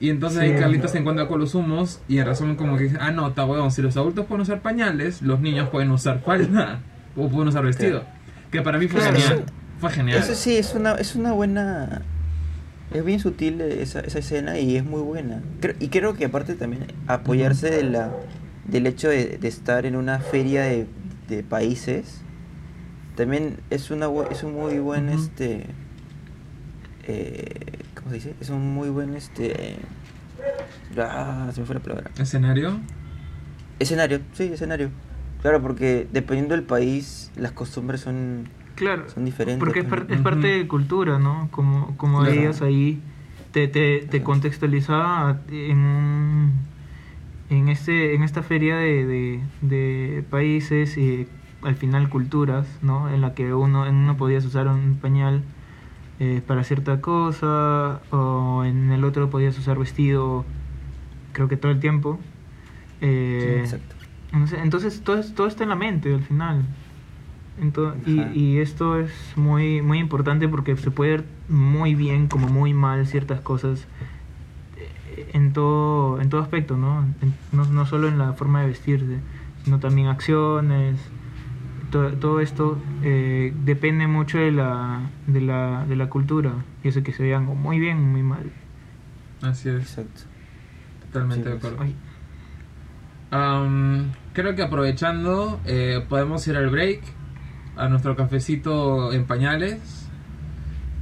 [0.00, 0.46] Y entonces Sí.
[0.46, 3.28] ahí Carlitos se encuentra con los humos y en razón como que dice, ah no,
[3.28, 6.80] está huevón, si los adultos pueden usar pañales, los niños pueden usar falda
[7.16, 8.04] o pueden usar vestido.
[8.50, 9.16] Que para mí fue Claro.
[9.18, 9.44] genial.
[9.80, 10.18] Fue genial.
[10.18, 12.02] Eso sí, es una, es una buena...
[12.92, 15.42] Es bien sutil esa, esa escena y es muy buena.
[15.60, 18.10] Creo- y creo que aparte también apoyarse de la,
[18.66, 20.86] del hecho de, de estar en una feria de,
[21.28, 22.22] de países,
[23.14, 25.66] también es, una, es un muy buen, este...
[27.06, 27.44] eh,
[27.94, 28.34] ¿Cómo se dice?
[28.40, 29.76] Es un muy buen, este...
[30.98, 32.10] Ah, se me fue la palabra.
[32.18, 32.80] ¿Escenario?
[33.78, 34.90] Escenario, sí, escenario.
[35.42, 38.44] Claro, porque dependiendo del país, las costumbres son...
[38.74, 41.48] Claro, Son diferentes, porque es, par- es parte de cultura, ¿no?
[41.50, 42.40] Como, como Claro.
[42.40, 43.00] ellas ahí
[43.52, 46.52] te, te, te contextualizaba en un-
[47.50, 51.26] en este en esta feria de, de, de países y
[51.62, 53.08] al final culturas, ¿no?
[53.12, 55.42] En la que uno en uno podías usar un pañal
[56.20, 60.44] eh, para cierta cosa o en el otro podías usar vestido,
[61.32, 62.18] creo que todo el tiempo.
[63.00, 63.94] Eh, Exacto.
[64.32, 66.64] Entonces todo, es- todo está en la mente al final.
[68.06, 72.72] Y, y esto es muy, muy importante porque se puede ver muy bien como muy
[72.72, 73.86] mal ciertas cosas
[75.16, 77.00] eh, en todo, en todo aspecto, ¿no?
[77.20, 79.18] En- no, no solo en la forma de vestirse,
[79.64, 81.00] sino también acciones.
[81.90, 86.52] To- todo esto eh, depende mucho de la, de, la, de la cultura.
[86.84, 88.52] Y eso que se vean o muy bien o muy mal.
[89.42, 90.20] Así es, Exacto.
[91.06, 91.82] totalmente Sí, de acuerdo.
[93.30, 97.00] Am, creo que aprovechando, eh, podemos ir al break,
[97.76, 100.06] a nuestro cafecito en pañales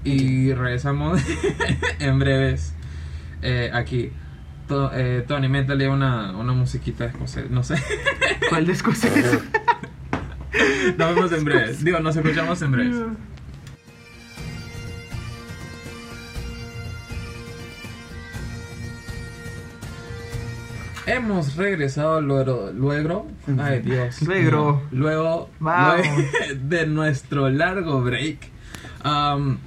[0.05, 1.21] y regresamos
[2.01, 2.75] en breves
[3.43, 4.11] eh, aquí.
[4.69, 7.77] To- eh, Tony, métale una, una musiquita escocesa, no sé.
[8.49, 9.15] ¿Cuál de escocés?
[10.99, 11.85] Nos vemos en breves.
[11.85, 12.97] Digo, nos escuchamos en breves.
[21.07, 23.27] Hemos regresado luego, luego,
[23.59, 24.83] ay Dios, Luego.
[24.91, 25.51] luego,
[26.63, 28.39] de nuestro largo break.
[29.05, 29.59] Am,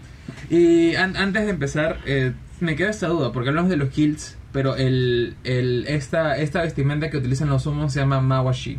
[0.50, 4.38] y an- antes de empezar, eh, me queda esta duda, porque hablamos de los kilts,
[4.52, 8.78] pero el, el, esta, esta vestimenta que utilizan los humos se llama mawashi,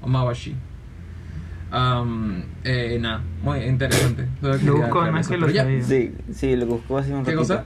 [0.00, 0.54] o mawashi.
[1.72, 4.28] Am, eh, nada, muy interesante.
[4.40, 5.82] Lo busco, no es que lo sabía.
[5.82, 7.38] Sí, sí, lo buscó hace un ¿Qué ratito.
[7.40, 7.64] cosa?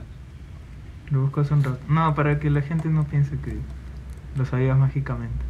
[1.11, 1.79] Lo busco hace un rato.
[1.87, 3.55] No, para que la gente no piense que
[4.35, 5.45] lo sabías mágicamente.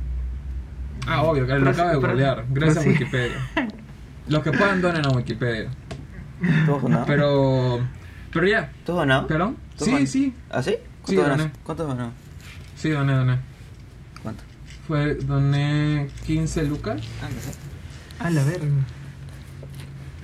[1.07, 2.45] Ah, obvio, que lo acabo de sí, googlear.
[2.49, 2.89] Gracias a sí.
[2.89, 3.37] Wikipedia.
[4.27, 5.69] Los que puedan donen a Wikipedia.
[6.65, 7.05] ¿Todo donado?
[7.05, 7.79] Pero.
[8.31, 8.71] Pero ya.
[8.85, 9.27] ¿Todo donado?
[9.27, 9.57] ¿Perdón?
[9.77, 10.35] ¿Todo Sí, sí.
[10.49, 10.77] ¿Ah, sí?
[11.05, 11.37] Sí, ¿Cuánto donas?
[11.37, 11.51] doné.
[11.63, 12.11] ¿Cuánto donado?
[12.75, 13.37] Sí, doné, doné.
[14.21, 14.43] ¿Cuánto?
[14.87, 17.01] Fue, doné 15 lucas.
[17.23, 17.57] Ah, no sé.
[18.19, 18.65] A la verga.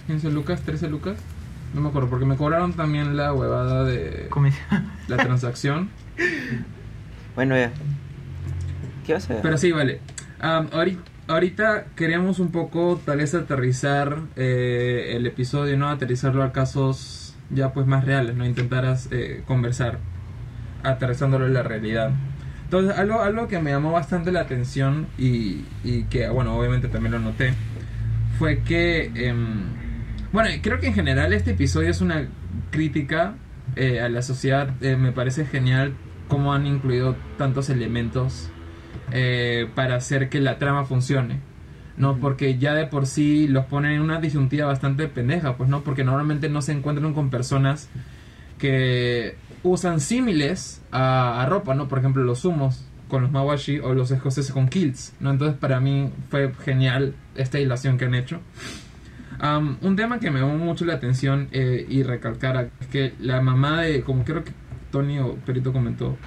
[0.08, 1.17] 15 lucas, 13 lucas.
[1.74, 4.65] No me acuerdo, porque me cobraron también la huevada de Comisión.
[5.08, 5.89] la transacción.
[7.36, 7.72] Bueno, ya.
[9.08, 9.17] ¿Qué?
[9.41, 10.02] Pero sí, vale.
[10.39, 15.89] Am, ahorita, ahorita queríamos un poco tal vez aterrizar eh, el episodio, ¿no?
[15.89, 18.46] Aterrizarlo a casos ya pues más reales, ¿no?
[18.46, 20.00] Intentar eh, conversar
[20.84, 22.12] aterrizándolo en la realidad.
[22.65, 27.13] Entonces, algo, algo que me llamó bastante la atención y, y que, bueno, obviamente también
[27.13, 27.54] lo noté,
[28.38, 29.63] fue que, em,
[30.34, 32.28] bueno, creo que en general este episodio es una
[32.72, 33.36] crítica
[33.76, 34.70] eh, a la sociedad.
[34.82, 35.93] Eh, me parece genial
[36.28, 38.50] cómo han incluido tantos elementos
[39.12, 41.39] eh, para hacer que la trama funcione.
[41.98, 42.17] ¿no?
[42.17, 45.82] Porque ya de por sí los ponen en una disyuntiva bastante pendeja, pues, ¿no?
[45.82, 47.89] Porque normalmente no se encuentran con personas
[48.60, 51.88] que usan símiles a, a ropa, ¿no?
[51.88, 55.32] Por ejemplo, los sumos con los mawashi o los escoceses con kilts, ¿no?
[55.32, 58.41] Entonces para mí fue genial esta hilación que han hecho.
[59.39, 63.41] Am, un tema que me llamó mucho la atención eh, y recalcar es que la
[63.41, 64.52] mamá de, como creo que
[64.91, 66.17] Tony o Perito comentó,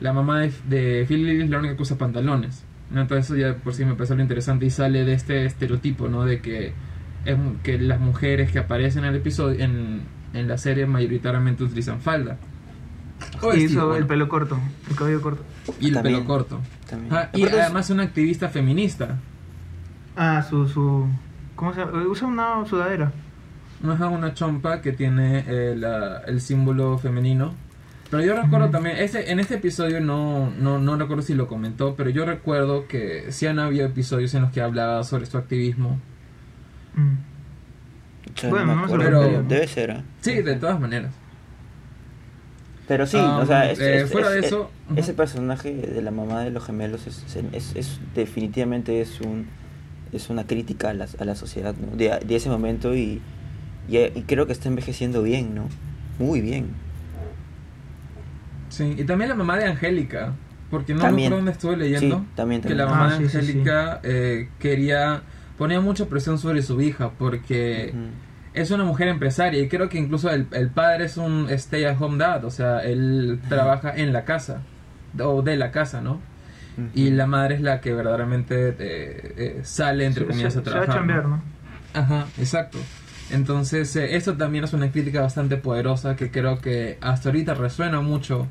[0.00, 2.64] la mamá de, de Phil Lilly es la única que usa pantalones.
[2.90, 3.00] ¿no?
[3.02, 6.24] Entonces eso ya por sí me parece lo interesante y sale de este estereotipo, ¿no?
[6.24, 6.72] De que,
[7.24, 10.02] es, que las mujeres que aparecen en el episodio, en,
[10.34, 12.36] en la serie, mayoritariamente utilizan falda.
[13.42, 14.58] O y vestido, eso, bueno, el pelo corto,
[14.90, 15.42] el cabello corto.
[15.80, 16.16] y el También.
[16.16, 16.60] pelo corto.
[17.10, 19.18] Ah, y Aparte es- además una activista feminista.
[20.16, 21.06] Ah, su, su,
[21.56, 22.02] ¿cómo se llama?
[22.06, 23.12] Usa una sudadera.
[23.86, 27.54] Ajá, una chompa que tiene eh, la- el símbolo femenino.
[28.10, 31.96] Pero yo recuerdo también, este, en este episodio no, no, no recuerdo si lo comentó,
[31.96, 35.98] pero yo recuerdo que sí han habido episodios en los que hablaba sobre su activismo.
[36.94, 37.14] Mm.
[38.36, 39.42] Yo Bueno, no me pero.
[39.42, 40.04] Debe ser, ¿ah?
[40.20, 41.12] Sí, de todas maneras.
[42.88, 45.72] Pero sí, Ah, o sea, es- eh, es- fuera es- de es- eso, ese personaje
[45.74, 49.46] de la mamá de los gemelos es, es, es- definitivamente es un
[50.12, 51.96] es una crítica a la, a la sociedad ¿no?
[51.96, 53.20] de, de ese momento y,
[53.88, 55.66] y, y creo que está envejeciendo bien, ¿no?
[56.20, 56.68] Muy bien.
[58.76, 60.32] Sí, y también la mamá de Angélica,
[60.70, 61.26] porque no También.
[61.30, 62.86] recuerdo dónde estuve leyendo Sí, también, que también.
[62.86, 63.38] la mamá Ah, de sí, sí, sí.
[63.38, 65.22] Angélica eh, quería
[65.58, 67.94] ponía mucha presión sobre su hija porque
[68.52, 71.96] es una mujer empresaria y creo que incluso el, el padre es un stay at
[72.00, 74.60] home dad, o sea, él trabaja en la casa
[75.18, 76.20] o de la casa, ¿no?
[76.94, 80.70] Y la madre es la que verdaderamente eh, eh, sale entre comillas se- a se
[80.70, 80.94] va a trabajar.
[80.96, 81.36] chambear, ¿no?
[81.36, 81.42] ¿no?
[81.94, 82.76] Ajá, exacto.
[83.30, 88.00] Entonces, eh, eso también es una crítica bastante poderosa que creo que hasta ahorita resuena
[88.02, 88.46] mucho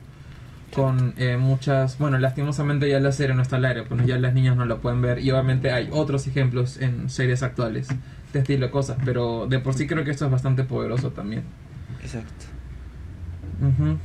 [0.75, 1.97] con eh, muchas...
[1.97, 4.77] Bueno, lastimosamente ya la serie no está al aire, pues ya las niñas no la
[4.77, 7.87] pueden ver y obviamente hay otros ejemplos en series actuales
[8.33, 11.43] de estilo de cosas, pero de por sí creo que esto es bastante poderoso también.
[12.01, 12.45] Exacto.
[13.61, 13.97] Ujú.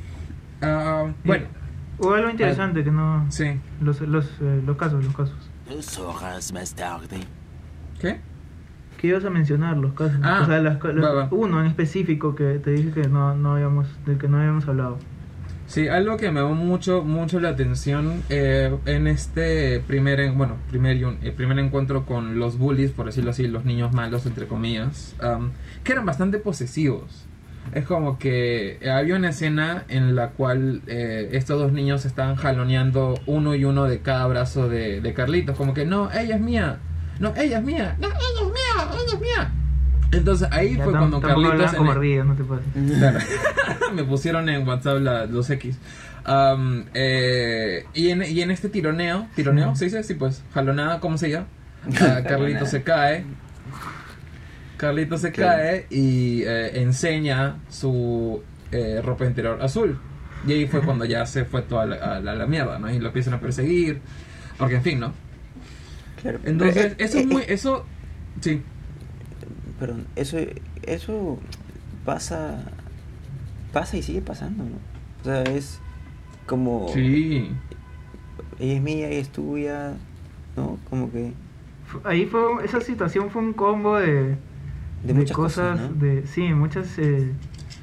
[0.62, 1.46] Ah, bueno,
[1.98, 3.26] Hubo algo interesante que no...
[3.30, 3.60] sí.
[3.80, 5.36] Los, los, eh, los casos, los casos.
[5.68, 7.18] Dos horas más tarde.
[8.00, 8.20] ¿Qué?
[8.98, 9.76] ¿Qué ibas a mencionar?
[9.76, 10.18] Los casos.
[10.22, 11.28] Ah, o sea, las, co- los- va, va.
[11.30, 14.98] uno en específico que te dije que no, no habíamos, del que no habíamos hablado.
[15.70, 20.56] Sí, algo que me llamó mucho, mucho la atención eh, en este primer, en- bueno,
[20.68, 25.14] primer, eh, primer encuentro con los bullies, por decirlo así, los niños malos, entre comillas,
[25.20, 25.52] am,
[25.84, 27.24] que eran bastante posesivos.
[27.72, 33.20] Es como que había una escena en la cual eh, estos dos niños estaban jaloneando
[33.26, 36.78] uno y uno de cada brazo de, de Carlitos, como que no, ella es mía,
[37.20, 39.52] no, ella es mía, no, ella es mía, ella es mía.
[40.12, 41.72] Entonces ahí Ya fue cuando Carlitos...
[41.72, 42.66] en como el- no te pases.
[42.98, 43.18] Claro.
[43.94, 45.78] me pusieron en WhatsApp la- los X.
[46.24, 50.02] Am, eh, y, en, y en este tironeo, tironeo, ¿se dice?
[50.02, 51.46] Sí, pues, jalonada, ¿cómo se llama?
[52.00, 53.24] Ah, Carlito se cae.
[54.76, 55.58] Carlito se Claro.
[55.62, 58.42] cae y eh, enseña su
[58.72, 59.98] eh, ropa interior azul.
[60.46, 62.90] Y ahí fue cuando ya se fue toda la, a la, la mierda, ¿no?
[62.90, 64.00] Y lo empiezan a perseguir.
[64.58, 65.12] Porque, en fin, ¿no?
[66.22, 66.38] Claro.
[66.44, 67.42] Entonces, Eh, eso eh, es muy...
[67.42, 67.86] eh, Eso...
[68.40, 68.62] Sí.
[69.80, 70.36] Perdón, eso,
[70.82, 71.38] eso
[72.04, 72.64] pasa,
[73.72, 74.76] pasa y sigue pasando, ¿no?
[75.22, 75.80] O sea, es
[76.46, 77.50] como, Sí.
[78.58, 79.94] ella es mía, ella es tuya,
[80.56, 80.78] ¿no?
[80.88, 81.32] Como que
[82.04, 84.36] Ahí fue, esa situación fue un combo de,
[85.02, 85.96] de muchas cosas, cosas, ¿no?
[86.06, 87.32] de, sí, muchas eh,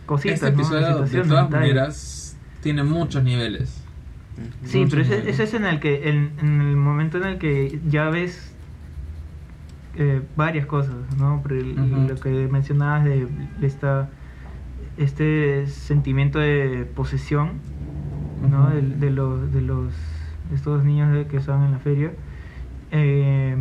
[0.05, 0.57] cositas, Este ¿no?
[0.61, 3.81] episodio, de Situaciones, todas maneras, tiene muchos niveles.
[4.63, 5.33] Sí, pero Muchos ese, niveles.
[5.33, 8.53] ese es en el que, en, en el momento en el que ya ves
[9.97, 11.41] eh, varias cosas, ¿no?
[11.43, 12.07] Pero el- Ujú.
[12.07, 13.27] Lo que mencionabas de
[13.61, 14.09] esta,
[14.97, 17.53] este sentimiento de posesión,
[18.41, 18.65] ¿no?
[18.67, 18.75] Ujú.
[18.75, 19.93] de, de los, de los,
[20.49, 22.11] de estos niños de- que estaban en la feria,
[22.91, 23.57] eh,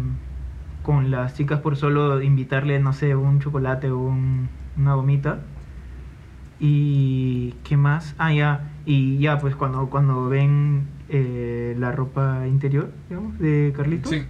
[0.82, 5.40] con las chicas por solo invitarle, no sé, un chocolate o un- una gomita.
[6.58, 12.90] Y qué más, ah ya, y ya pues cuando, cuando ven eh, la ropa interior,
[13.10, 14.22] digamos, de Carlitos, Sí.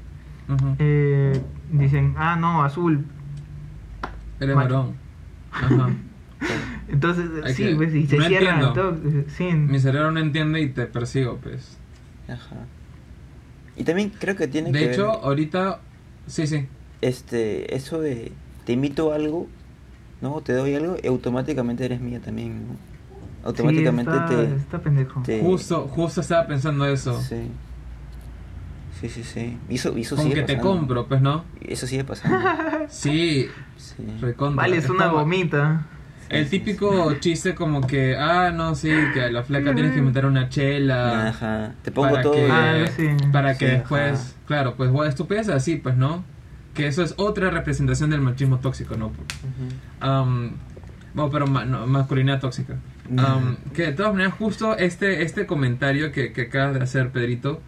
[0.49, 0.75] Ujú.
[0.81, 3.05] eh, dicen, ah no, azul.
[4.41, 4.69] Eres macho.
[4.75, 4.95] varón.
[5.53, 5.91] Ajá.
[6.89, 8.73] Entonces, Hay sí, que- pues, y se no cierran entiendo.
[8.73, 8.97] todo,
[9.37, 11.79] sí, Mi cerebro no entiende y te persigo, pues.
[12.29, 12.57] Ajá.
[13.77, 15.81] Y también creo que tiene De que hecho, ver, ahorita.
[16.27, 16.67] Sí, sí.
[17.03, 18.33] este, eso de
[18.65, 19.47] te invito a algo,
[20.21, 20.41] ¿no?
[20.41, 22.77] Te doy algo y automáticamente eres mía también, ¿no?
[23.45, 25.23] Automáticamente sí, está, te, está pendejo.
[25.23, 27.21] te- Justo, justo estaba pensando eso.
[27.21, 27.49] Sí.
[29.01, 29.59] Sí, sí, sí.
[29.69, 31.45] Y Eso, eso Como sigue que te compro, pues, ¿no?
[31.61, 32.39] Eso sigue pasando.
[32.89, 33.95] Sí, Sí.
[34.21, 34.63] recontra.
[34.63, 35.87] Vale, es una gomita.
[36.29, 40.27] El típico chiste como que, ah, no, sí, que a la flaca tienes que inventar
[40.27, 41.29] una chela.
[41.29, 41.75] Ajá.
[41.83, 42.33] Te pongo para todo.
[42.33, 43.09] que, Ah, sí.
[43.33, 44.33] para que Sí, después, ajá.
[44.47, 46.25] claro, pues bueno, estupidez así, pues, ¿no?
[46.75, 49.07] Que eso es otra representación del machismo tóxico, ¿no?
[49.07, 49.15] Ujú.
[50.01, 50.53] Am,
[51.15, 52.77] bueno, pero ma- no, masculinidad tóxica.
[53.19, 57.61] Am, que de todas maneras, justo este, este comentario que, que acabas de hacer, Pedrito,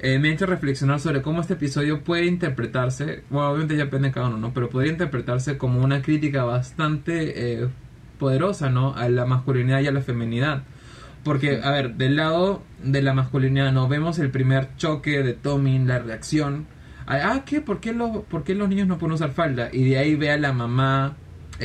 [0.00, 4.08] eh, me ha hecho reflexionar sobre cómo este episodio puede interpretarse, bueno, obviamente ya depende
[4.08, 4.52] de cada uno, ¿no?
[4.52, 7.68] Pero podría interpretarse como una crítica bastante eh,
[8.18, 8.94] poderosa, ¿no?
[8.94, 10.62] A la masculinidad y a la feminidad.
[11.22, 13.88] Porque, a ver, del lado de la masculinidad, ¿no?
[13.88, 16.66] Vemos el primer choque de Tommy, la reacción.
[17.06, 17.60] a, Ah, ¿qué?
[17.60, 19.70] ¿Por qué, los, ¿Por qué los niños no pueden usar falda?
[19.72, 21.16] Y de ahí ve a la mamá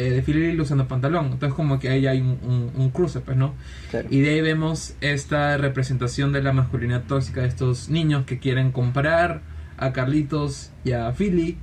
[0.08, 1.26] eh, de Philly usando pantalón.
[1.34, 3.54] Entonces, como que ahí hay un, un- un cruce, pues, ¿no?
[3.92, 4.08] Claro.
[4.12, 8.72] Y de ahí vemos esta representación de la masculinidad tóxica de estos niños que quieren
[8.72, 9.42] comparar
[9.78, 11.58] a Carlitos y a Philly.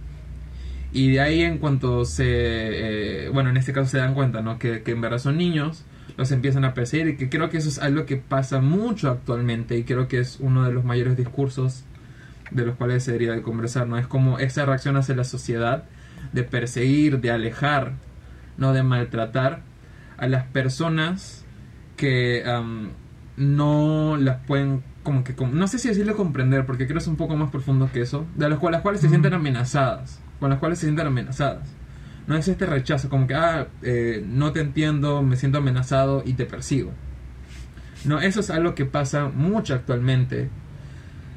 [0.92, 2.24] Y de ahí en cuanto se...
[2.26, 4.58] eh, bueno, en este caso se dan cuenta, ¿no?
[4.58, 5.84] Que, que en verdad son niños,
[6.16, 9.76] los empiezan a perseguir y que creo que eso es algo que pasa mucho actualmente
[9.76, 11.84] y creo que es uno de los mayores discursos
[12.50, 13.98] de los cuales se debería de conversar, ¿no?
[13.98, 15.84] Es como esa reacción hacia la sociedad
[16.32, 17.92] de perseguir, de alejar,
[18.56, 19.62] no de maltratar
[20.16, 21.44] a las personas
[21.96, 22.90] que am,
[23.36, 27.16] no las pueden como que no sé si decirle comprender porque creo que es un
[27.16, 30.58] poco más profundo que eso de las cuales, las cuales se sienten amenazadas con las
[30.58, 31.68] cuales se sienten amenazadas.
[32.26, 36.32] No es este rechazo como que ah eh, no te entiendo me siento amenazado y
[36.34, 36.92] te persigo
[38.04, 40.48] No, eso es algo que pasa mucho actualmente,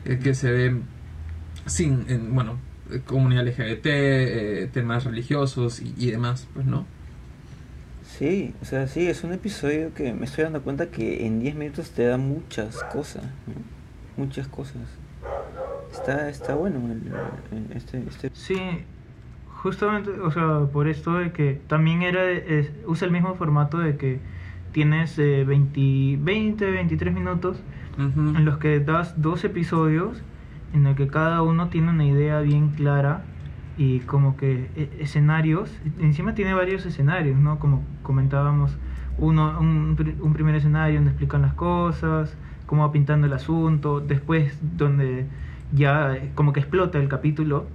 [0.05, 0.81] eh, que se ve
[1.65, 2.59] sin, en, bueno,
[2.91, 6.85] eh, comunidad LGBT, eh, temas religiosos y, y demás, pues no.
[8.19, 11.55] Sí, o sea, sí, es un episodio que me estoy dando cuenta que en 10
[11.55, 13.53] minutos te da muchas cosas, ¿no?
[14.25, 14.81] Muchas cosas.
[15.89, 17.01] Está, está bueno el,
[17.57, 18.29] el- este, este...
[18.33, 18.57] Sí,
[19.61, 23.95] justamente, o sea, por esto de que también era, es- usa el mismo formato de
[23.95, 24.19] que
[24.73, 27.63] tienes eh, 20, 20, 23 minutos
[27.97, 30.21] en los que das dos episodios
[30.73, 33.23] en el que cada uno tiene una idea bien clara
[33.79, 37.57] y como que e- escenarios, encima tiene varios escenarios, ¿no?
[37.57, 38.77] Como comentábamos,
[39.17, 42.35] uno, un, pri- un primer escenario donde explican las cosas,
[42.67, 45.25] cómo va pintando el asunto, después donde
[45.73, 47.65] ya eh, como que explota el capítulo,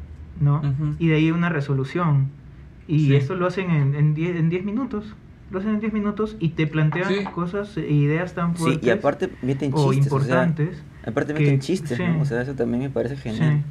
[0.41, 0.61] ¿no?
[0.99, 2.29] Y de ahí una resolución.
[2.87, 3.17] Y Sí.
[3.17, 5.17] esto lo hacen en en 10 en 10 minutos.
[5.51, 7.25] Lo hacen en 10 minutos y te plantean Sí.
[7.35, 10.83] cosas e ideas tan Sí, fuertes y aparte meten o chistes, o sea, importantes.
[11.07, 12.03] aparte que- meten chistes, sí.
[12.07, 12.21] ¿no?
[12.21, 13.63] O sea, eso también me parece genial.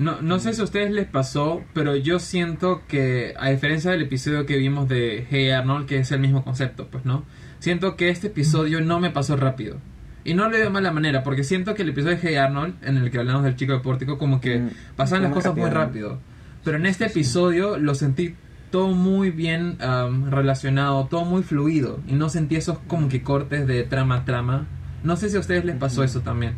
[0.00, 4.00] No, no sé si a ustedes les pasó, pero yo siento que, a diferencia del
[4.00, 7.26] episodio que vimos de Hey Arnold, que es el mismo concepto, pues, ¿no?
[7.58, 9.76] Siento que este episodio no me pasó rápido.
[10.24, 12.96] Y no le veo mala manera, porque siento que el episodio de Hey Arnold, en
[12.96, 16.18] el que hablamos del chico de pórtico, como que Mm, pasan las cosas muy rápido.
[16.64, 18.36] Pero en este episodio lo sentí
[18.70, 22.00] todo muy bien am, relacionado, todo muy fluido.
[22.08, 24.66] Y no sentí esos como que cortes de trama a trama.
[25.04, 26.54] No sé si a ustedes les pasó eso también.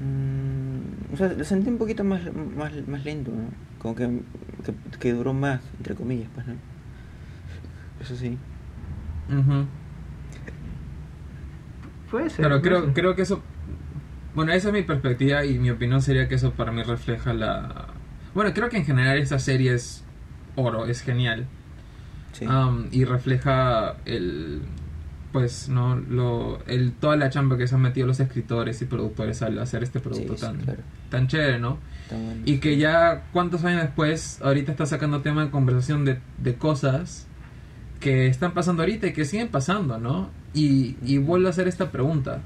[0.00, 0.35] Mm,
[1.16, 3.48] o sea, lo sentí un poquito más, más, más lento, ¿no?
[3.78, 4.20] Como que,
[4.62, 6.56] que, que duró más, entre comillas, pues, ¿no?
[8.02, 8.36] Eso sí.
[9.30, 9.64] Ujú.
[12.10, 12.44] Puede ser.
[12.44, 12.92] Claro, creo, ser.
[12.92, 13.42] creo que eso.
[14.34, 17.86] Bueno, esa es mi perspectiva y mi opinión sería que eso para mí refleja la.
[18.34, 20.04] Bueno, creo que en general esta serie es
[20.54, 21.46] oro, es genial.
[22.32, 22.44] Sí.
[22.46, 24.60] Am, y refleja el.
[25.36, 25.96] Pues, ¿no?
[25.96, 29.82] Lo, el, toda la chamba que se han metido los escritores y productores al hacer
[29.82, 30.80] este producto Sí, sí, tan, claro.
[31.10, 31.76] tan chévere, ¿no?
[32.46, 34.40] Y que ya, ¿cuántos años después?
[34.40, 37.26] Ahorita está sacando tema de conversación de, de cosas
[38.00, 40.30] que están pasando ahorita y que siguen pasando, ¿no?
[40.54, 42.40] Y, y vuelvo a hacer esta pregunta,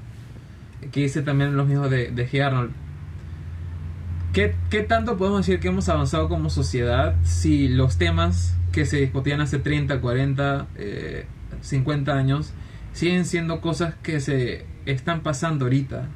[0.91, 2.45] que hice también los mismos de, de G.
[2.45, 2.71] Arnold.
[4.33, 8.97] ¿Qué, ¿Qué tanto podemos decir que hemos avanzado como sociedad si los temas que se
[8.97, 11.25] discutían hace 30, 40, eh,
[11.61, 12.53] 50 años
[12.93, 16.07] siguen siendo cosas que se están pasando ahorita?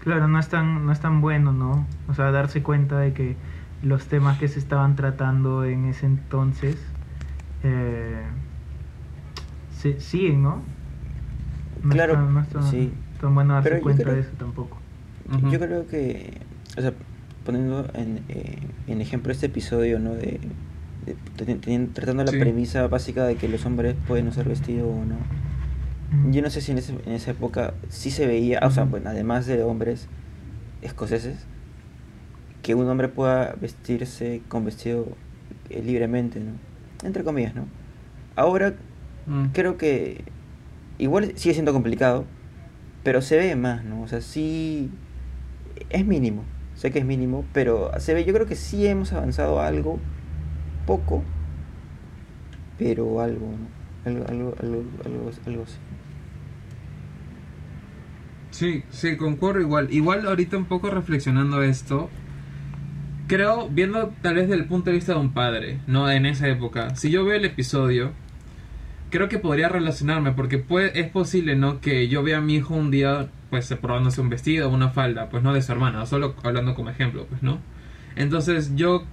[0.00, 1.86] Claro, no es, tan, no es tan bueno, ¿no?
[2.08, 3.36] O sea, darse cuenta de que
[3.82, 6.76] los temas que se estaban tratando en ese entonces
[7.62, 8.22] eh,
[9.76, 10.62] se, siguen, ¿no?
[11.82, 12.92] No Claro, no es tan- sí.
[13.20, 14.78] tan bueno darse Pero yo cuenta creo- de eso tampoco.
[15.50, 16.38] Yo creo que,
[16.76, 16.92] o sea,
[17.44, 20.14] poniendo en, eh, en ejemplo este episodio, ¿no?
[20.14, 20.40] De,
[21.94, 22.38] tratando la Sí.
[22.38, 25.16] premisa básica de que los hombres pueden usar vestido o no.
[26.32, 29.10] Yo no sé si en, ese- en esa época sí se veía, o sea, bueno,
[29.10, 30.06] además de hombres
[30.82, 31.36] escoceses,
[32.62, 35.06] que un hombre pueda vestirse con vestido
[35.70, 36.52] eh, libremente, ¿no?
[37.06, 37.64] Entre comillas, ¿no?
[38.36, 38.74] Ahora
[39.26, 39.46] Mm.
[39.52, 40.24] creo que
[40.98, 42.24] igual sigue siendo complicado,
[43.04, 44.02] pero se ve más, ¿no?
[44.02, 44.90] O sea, sí
[45.90, 46.42] es mínimo,
[46.76, 49.98] sé que es mínimo, pero se ve, yo creo que sí hemos avanzado algo,
[50.86, 51.22] poco,
[52.78, 54.10] pero algo, ¿no?
[54.10, 55.78] Algo, algo, algo, algo, algo así.
[58.60, 59.88] Sí, sí, concuerdo igual.
[59.90, 62.10] Igual ahorita un poco reflexionando esto,
[63.26, 66.10] creo, viendo tal vez desde el punto de vista de un padre, ¿no?
[66.10, 68.12] En esa época, si yo veo el episodio,
[69.08, 71.80] creo que podría relacionarme, porque puede, es posible, ¿no?
[71.80, 75.30] Que yo vea a mi hijo un día, pues, probándose un vestido o una falda,
[75.30, 77.60] pues, no de su hermana, solo hablando como ejemplo, pues, ¿no?
[78.14, 79.06] Entonces yo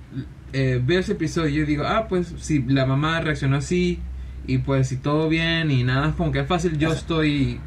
[0.51, 4.01] eh, veo ese episodio y digo, ah, pues, si la mamá reaccionó así,
[4.45, 7.61] y pues, si todo bien, y nada, es como que es fácil, yo estoy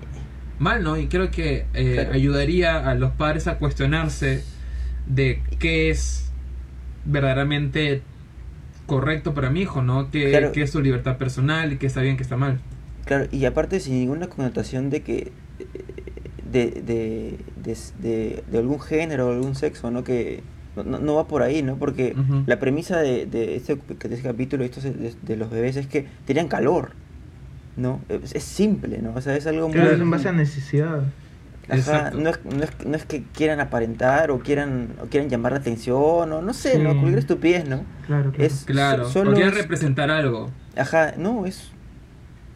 [0.60, 0.96] mal, ¿no?
[0.96, 2.12] Y creo que eh, Claro.
[2.12, 4.44] ayudaría a los padres a cuestionarse
[5.06, 6.30] de qué es
[7.04, 8.02] verdaderamente
[8.86, 10.10] correcto para mi hijo, ¿no?
[10.10, 10.52] ¿Qué, Claro.
[10.52, 12.60] qué es su libertad personal y qué está bien, qué está mal.
[13.06, 15.32] Claro, y aparte sin ninguna connotación de que
[16.52, 20.02] de, de, de, de- de algún género o algún sexo, ¿no?
[20.04, 20.42] Que
[20.76, 21.76] no, no- va por ahí, ¿no?
[21.76, 22.14] Porque
[22.46, 26.06] la premisa de, de, este, de este capítulo estos de, de los bebés es que
[26.26, 26.92] tenían calor,
[27.76, 28.00] ¿no?
[28.08, 29.12] Es, es simple, ¿no?
[29.14, 29.76] O sea, es algo muy...
[29.76, 31.02] Claro, es en base a necesidad.
[31.68, 35.52] Ajá, no, es, no, es, no es que quieran aparentar o quieran, o quieran llamar
[35.52, 36.78] la atención o no sé, Sí.
[36.78, 36.90] ¿no?
[36.94, 37.84] Cualquier estupidez, ¿no?
[38.06, 38.44] Claro, claro.
[38.44, 40.50] Es- Claro, So- solo o quiere es- representar algo.
[40.76, 41.70] Ajá, no, es,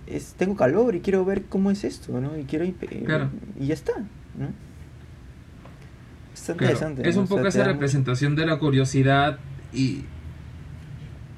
[0.09, 0.35] es...
[0.35, 2.37] Tengo calor y quiero ver cómo es esto, ¿no?
[2.37, 2.65] Y quiero...
[3.07, 3.31] Claro.
[3.61, 3.93] Y ya está,
[4.37, 4.49] ¿no?
[6.35, 7.09] Está Claro, interesante.
[7.09, 7.21] es ¿no?
[7.23, 9.39] un O sea, poco esa representación de la curiosidad
[9.73, 10.05] y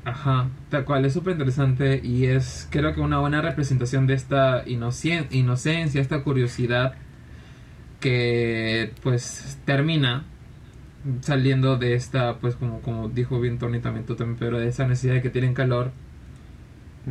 [0.06, 4.64] Ajá, tal cual, es súper interesante y es creo que una buena representación de esta
[4.64, 6.94] inocien- inocencia, esta curiosidad
[7.98, 10.22] que pues termina
[11.22, 14.86] saliendo de esta, pues como, como dijo bien Tony también tú también, pero de esa
[14.86, 15.90] necesidad de que tienen calor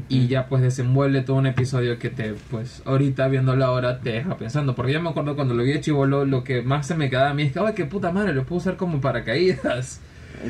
[0.07, 4.37] y ya pues desenvuelve todo un episodio que te pues ahorita viéndolo ahora te deja
[4.37, 7.09] pensando, porque yo me acuerdo cuando lo vi de chivolo, lo que más se me
[7.09, 9.99] quedaba a mí es que, ay, qué puta madre, lo puedo usar como paracaídas.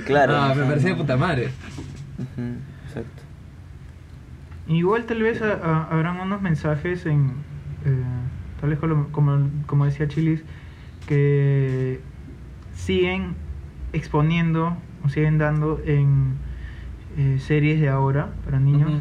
[0.06, 0.36] Claro.
[0.36, 1.50] Ah, me parecía puta madre.
[2.18, 2.58] Ujú,
[2.88, 3.24] Exacto.
[4.68, 7.32] Igual tal vez a- a- habrán unos mensajes en,
[7.86, 8.04] eh,
[8.60, 10.44] tal vez como, como, como decía Chilis,
[11.08, 12.00] que
[12.76, 13.36] siguen
[13.94, 16.34] exponiendo o siguen dando en
[17.18, 18.92] eh, series de ahora, para niños,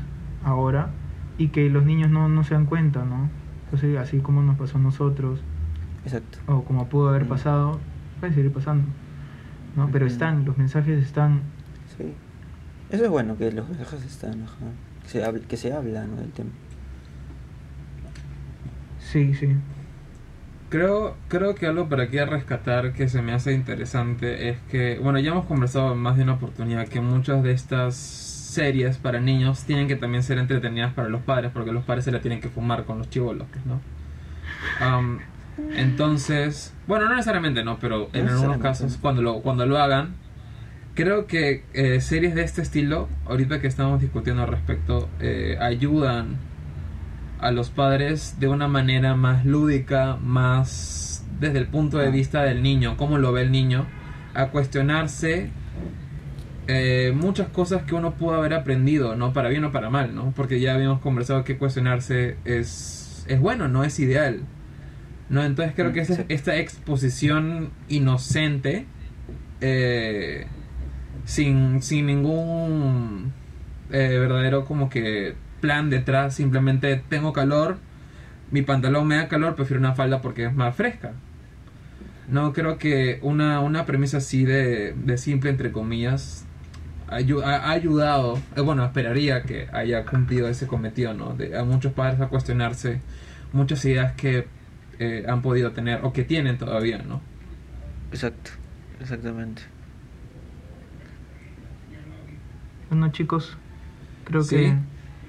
[0.45, 0.91] ahora,
[1.39, 3.29] y que los niños no, no se dan cuenta, ¿no?
[3.65, 5.41] Entonces, así como nos pasó a nosotros,
[6.05, 6.39] Exacto.
[6.47, 7.81] o como pudo haber pasado,
[8.21, 8.87] puede seguir pasando,
[9.77, 9.89] ¿no?
[9.91, 11.41] Pero están, los mensajes están
[11.97, 12.15] Sí.
[12.91, 14.55] Eso es bueno, que los mensajes están, ajá.
[15.03, 16.17] Que se que se habla ¿no?
[16.17, 16.51] del tema.
[18.99, 19.49] Sí, sí.
[20.71, 24.99] Creo, creo que algo para aquí a rescatar que se me hace interesante es que,
[24.99, 29.21] bueno, ya hemos conversado en más de una oportunidad que muchas de estas series para
[29.21, 32.41] niños tienen que también ser entretenidas para los padres, porque los padres se la tienen
[32.41, 33.81] que fumar con los chivolos, ¿no?
[35.77, 40.15] Entonces, bueno, no necesariamente no, pero en algunos casos, cuando lo, cuando lo hagan,
[40.95, 46.37] creo que eh, series de este estilo, ahorita que estamos discutiendo al respecto, eh, ayudan
[47.41, 52.11] a los padres de una manera más lúdica, más desde el punto de Ah.
[52.11, 53.87] vista del niño, cómo lo ve el niño,
[54.35, 55.51] a cuestionarse
[56.67, 60.33] eh, muchas cosas que uno pudo haber aprendido, no para bien o para mal, ¿no?
[60.35, 64.41] Porque ya habíamos conversado que cuestionarse es, es bueno, no es ideal.
[65.29, 65.43] ¿no?
[65.45, 66.23] Entonces creo que esa- Sí.
[66.29, 68.87] esta exposición inocente,
[69.61, 70.47] eh,
[71.25, 73.33] sin, sin ningún
[73.91, 77.79] eh, verdadero como que plan detrás, simplemente tengo calor,
[78.51, 81.13] mi pantalón me da calor, prefiero una falda porque es más fresca.
[82.29, 86.47] No creo que una, una premisa así de, de simple, entre comillas,
[87.09, 91.35] ha ayudado, eh, bueno, esperaría que haya cumplido ese cometido, ¿no?
[91.35, 93.01] De, a muchos padres a cuestionarse
[93.53, 94.47] muchas ideas que
[94.99, 97.21] eh, han podido tener o que tienen todavía, ¿no?
[98.11, 98.53] Exacto,
[99.01, 99.63] exactamente.
[102.95, 103.59] Bueno, chicos,
[104.25, 104.79] creo Sí, que.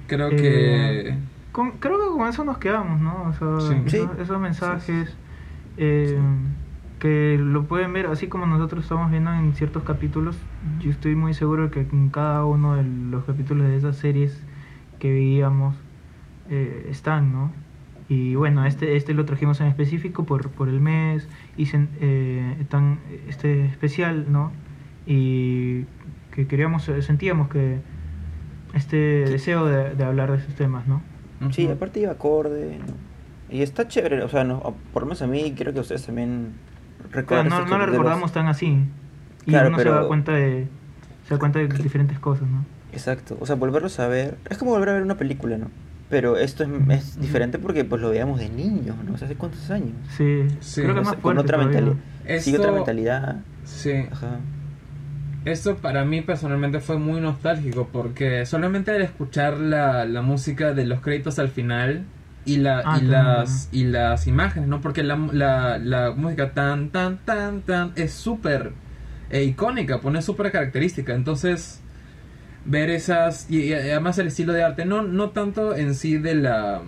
[0.07, 1.19] Creo eh, que...
[1.51, 3.29] con- creo que con eso nos quedamos, ¿no?
[3.29, 3.89] O sea, Sí.
[3.89, 3.97] Sí.
[3.97, 5.21] esos, esos mensajes
[5.77, 6.19] eh,
[6.99, 10.49] que lo pueden ver así como nosotros estamos viendo en ciertos capítulos.
[10.61, 14.47] Yo estoy muy seguro de que en cada uno de los capítulos de esas series
[14.99, 15.85] que veíamos
[16.45, 17.63] eh, están, ¿no?
[18.07, 22.65] Y bueno, este, este lo trajimos en específico por, por el mes y sen- eh,
[22.69, 24.61] tan, este especial, ¿no?
[25.05, 25.85] Y
[26.35, 27.79] que queríamos, eh, sentíamos que
[28.73, 31.01] este deseo de, de hablar de esos temas, ¿no?
[31.51, 32.93] Sí, aparte iba acorde, ¿no?
[33.49, 36.53] Y está chévere, o sea, no, por lo menos a mí creo que ustedes también
[36.97, 38.79] Claro, recuerdan no, estos no lo recordamos tan así.
[39.45, 40.67] Y Claro, uno se da cuenta de
[41.27, 42.65] se da cuenta de diferentes cosas, ¿no?
[42.91, 45.67] Exacto, o sea, volverlos a ver, es como volver a ver una película, ¿no?
[46.09, 49.13] Pero esto es, es diferente porque pues lo veíamos de niños, ¿no?
[49.13, 49.93] O sea, ¿hace cuántos años?
[50.17, 51.95] Sí, Sí, creo que o es sea, más con otra mentalidad.
[52.39, 53.41] Sigue otra Esto- mentalidad.
[53.63, 53.91] Sí.
[54.11, 54.39] Ajá.
[55.45, 60.85] Esto para mí personalmente fue muy nostálgico porque solamente al escuchar la, la música de
[60.85, 62.03] los créditos al final
[62.45, 64.81] y, la, Ah, y, las, y las imágenes, ¿no?
[64.81, 68.71] Porque la, la, la música tan, tan, tan, tan es súper
[69.29, 71.13] eh, icónica, pone súper característica.
[71.13, 71.79] Entonces,
[72.65, 73.45] ver esas...
[73.49, 76.81] Y, y además el estilo de arte, no, no tanto en sí de la...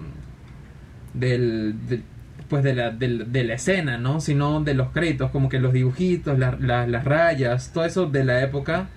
[1.13, 2.03] Del, del-
[2.49, 4.21] pues de la, del- de la escena, ¿no?
[4.21, 8.23] Sino de los créditos, como que los dibujitos, la- la- las rayas, todo eso de
[8.23, 8.87] la época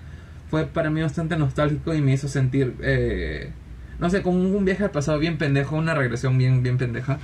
[0.51, 3.51] fue para mí bastante nostálgico y me hizo sentir, eh,
[3.99, 7.19] no sé, como un viaje al pasado bien pendejo, una regresión bien, bien pendeja.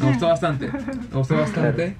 [0.00, 1.94] Me gustó bastante, me gustó bastante.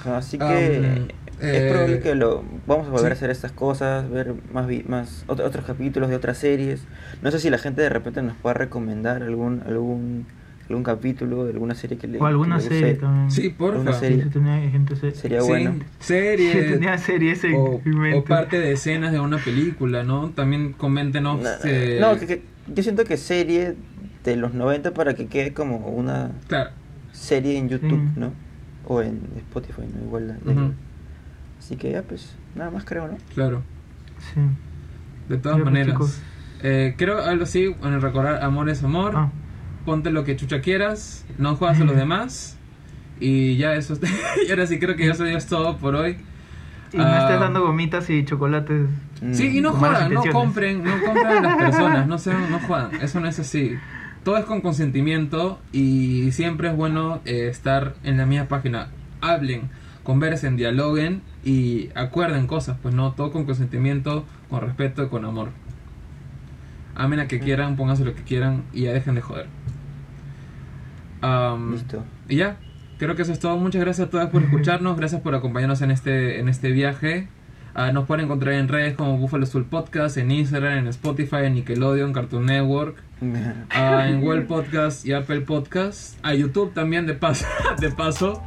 [0.00, 1.08] Ajá, así que Am,
[1.40, 5.24] es eh, probable que lo vamos a volver a hacer estas cosas, ver más más
[5.26, 6.82] ot- otros capítulos de otras series.
[7.22, 10.26] No sé si la gente de repente nos puede recomendar algún algún
[10.68, 13.30] algún capítulo de alguna serie que le O alguna serie también.
[13.30, 13.92] Sí, porfa.
[13.94, 14.24] Serie.
[14.24, 15.74] sí, tenía gente se- Sería Sí, bueno.
[15.98, 16.52] series.
[16.54, 17.80] que tenía series en o,
[18.16, 20.30] o parte de escenas de una película, ¿no?
[20.30, 21.40] También coméntenos.
[21.40, 22.42] No, eh, no, que- que-
[22.74, 23.76] yo siento que serie
[24.24, 26.70] de los 90 para que quede como una Claro,
[27.12, 28.20] serie en YouTube, Sí.
[28.20, 28.32] ¿no?
[28.86, 30.04] O en Spotify, ¿no?
[30.04, 30.28] Igual.
[30.44, 30.70] la-.
[31.58, 33.16] Así que ya, pues, nada más creo, ¿no?
[33.34, 33.62] claro.
[34.34, 34.40] Sí.
[35.28, 36.22] De todas pues, maneras.
[36.62, 39.12] Eh, creo algo así, en el recordar amor es amor.
[39.14, 39.30] Ah,
[39.84, 42.56] Ponte lo que chucha quieras, no juegas a los demás.
[43.20, 43.98] Y ya eso.
[44.46, 46.18] y ahora sí creo que eso ya es todo por hoy.
[46.92, 47.20] Y no Ah.
[47.22, 48.86] estés dando gomitas y chocolates.
[49.20, 49.34] Mm.
[49.34, 52.90] Sí, y no jodan, no compren, no compren a las personas, no sean, no jodan,
[53.02, 53.76] eso no es así.
[54.24, 58.88] Todo es con consentimiento y siempre es bueno eh, estar en la misma página.
[59.20, 59.68] Hablen,
[60.02, 65.50] conversen, dialoguen y acuerden cosas, pues no, todo con consentimiento, con respeto y con amor.
[66.94, 69.46] Amen a que quieran, pónganse lo que quieran y ya dejen de joder.
[71.70, 72.04] Listo.
[72.28, 72.56] y ya,
[72.98, 73.56] creo que eso es todo.
[73.56, 77.28] Muchas gracias a todas por escucharnos, gracias por acompañarnos en este, en este viaje.
[77.74, 81.54] Ah, nos pueden encontrar en redes como Buffalo Soul Podcast, en Instagram, en Spotify, en
[81.54, 83.00] Nickelodeon, Cartoon Network,
[83.70, 87.46] ah, en Google Podcast y Apple Podcast, a YouTube también de paso.
[87.78, 88.42] De paso.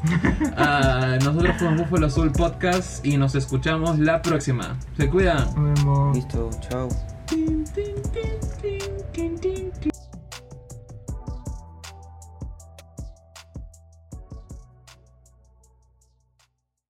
[0.58, 4.78] Ah, nosotros fuimos Buffalo Soul Podcast y nos escuchamos la próxima.
[4.98, 5.46] Se cuidan.
[5.56, 6.16] Nos vemos.
[6.18, 6.90] Listo, chao.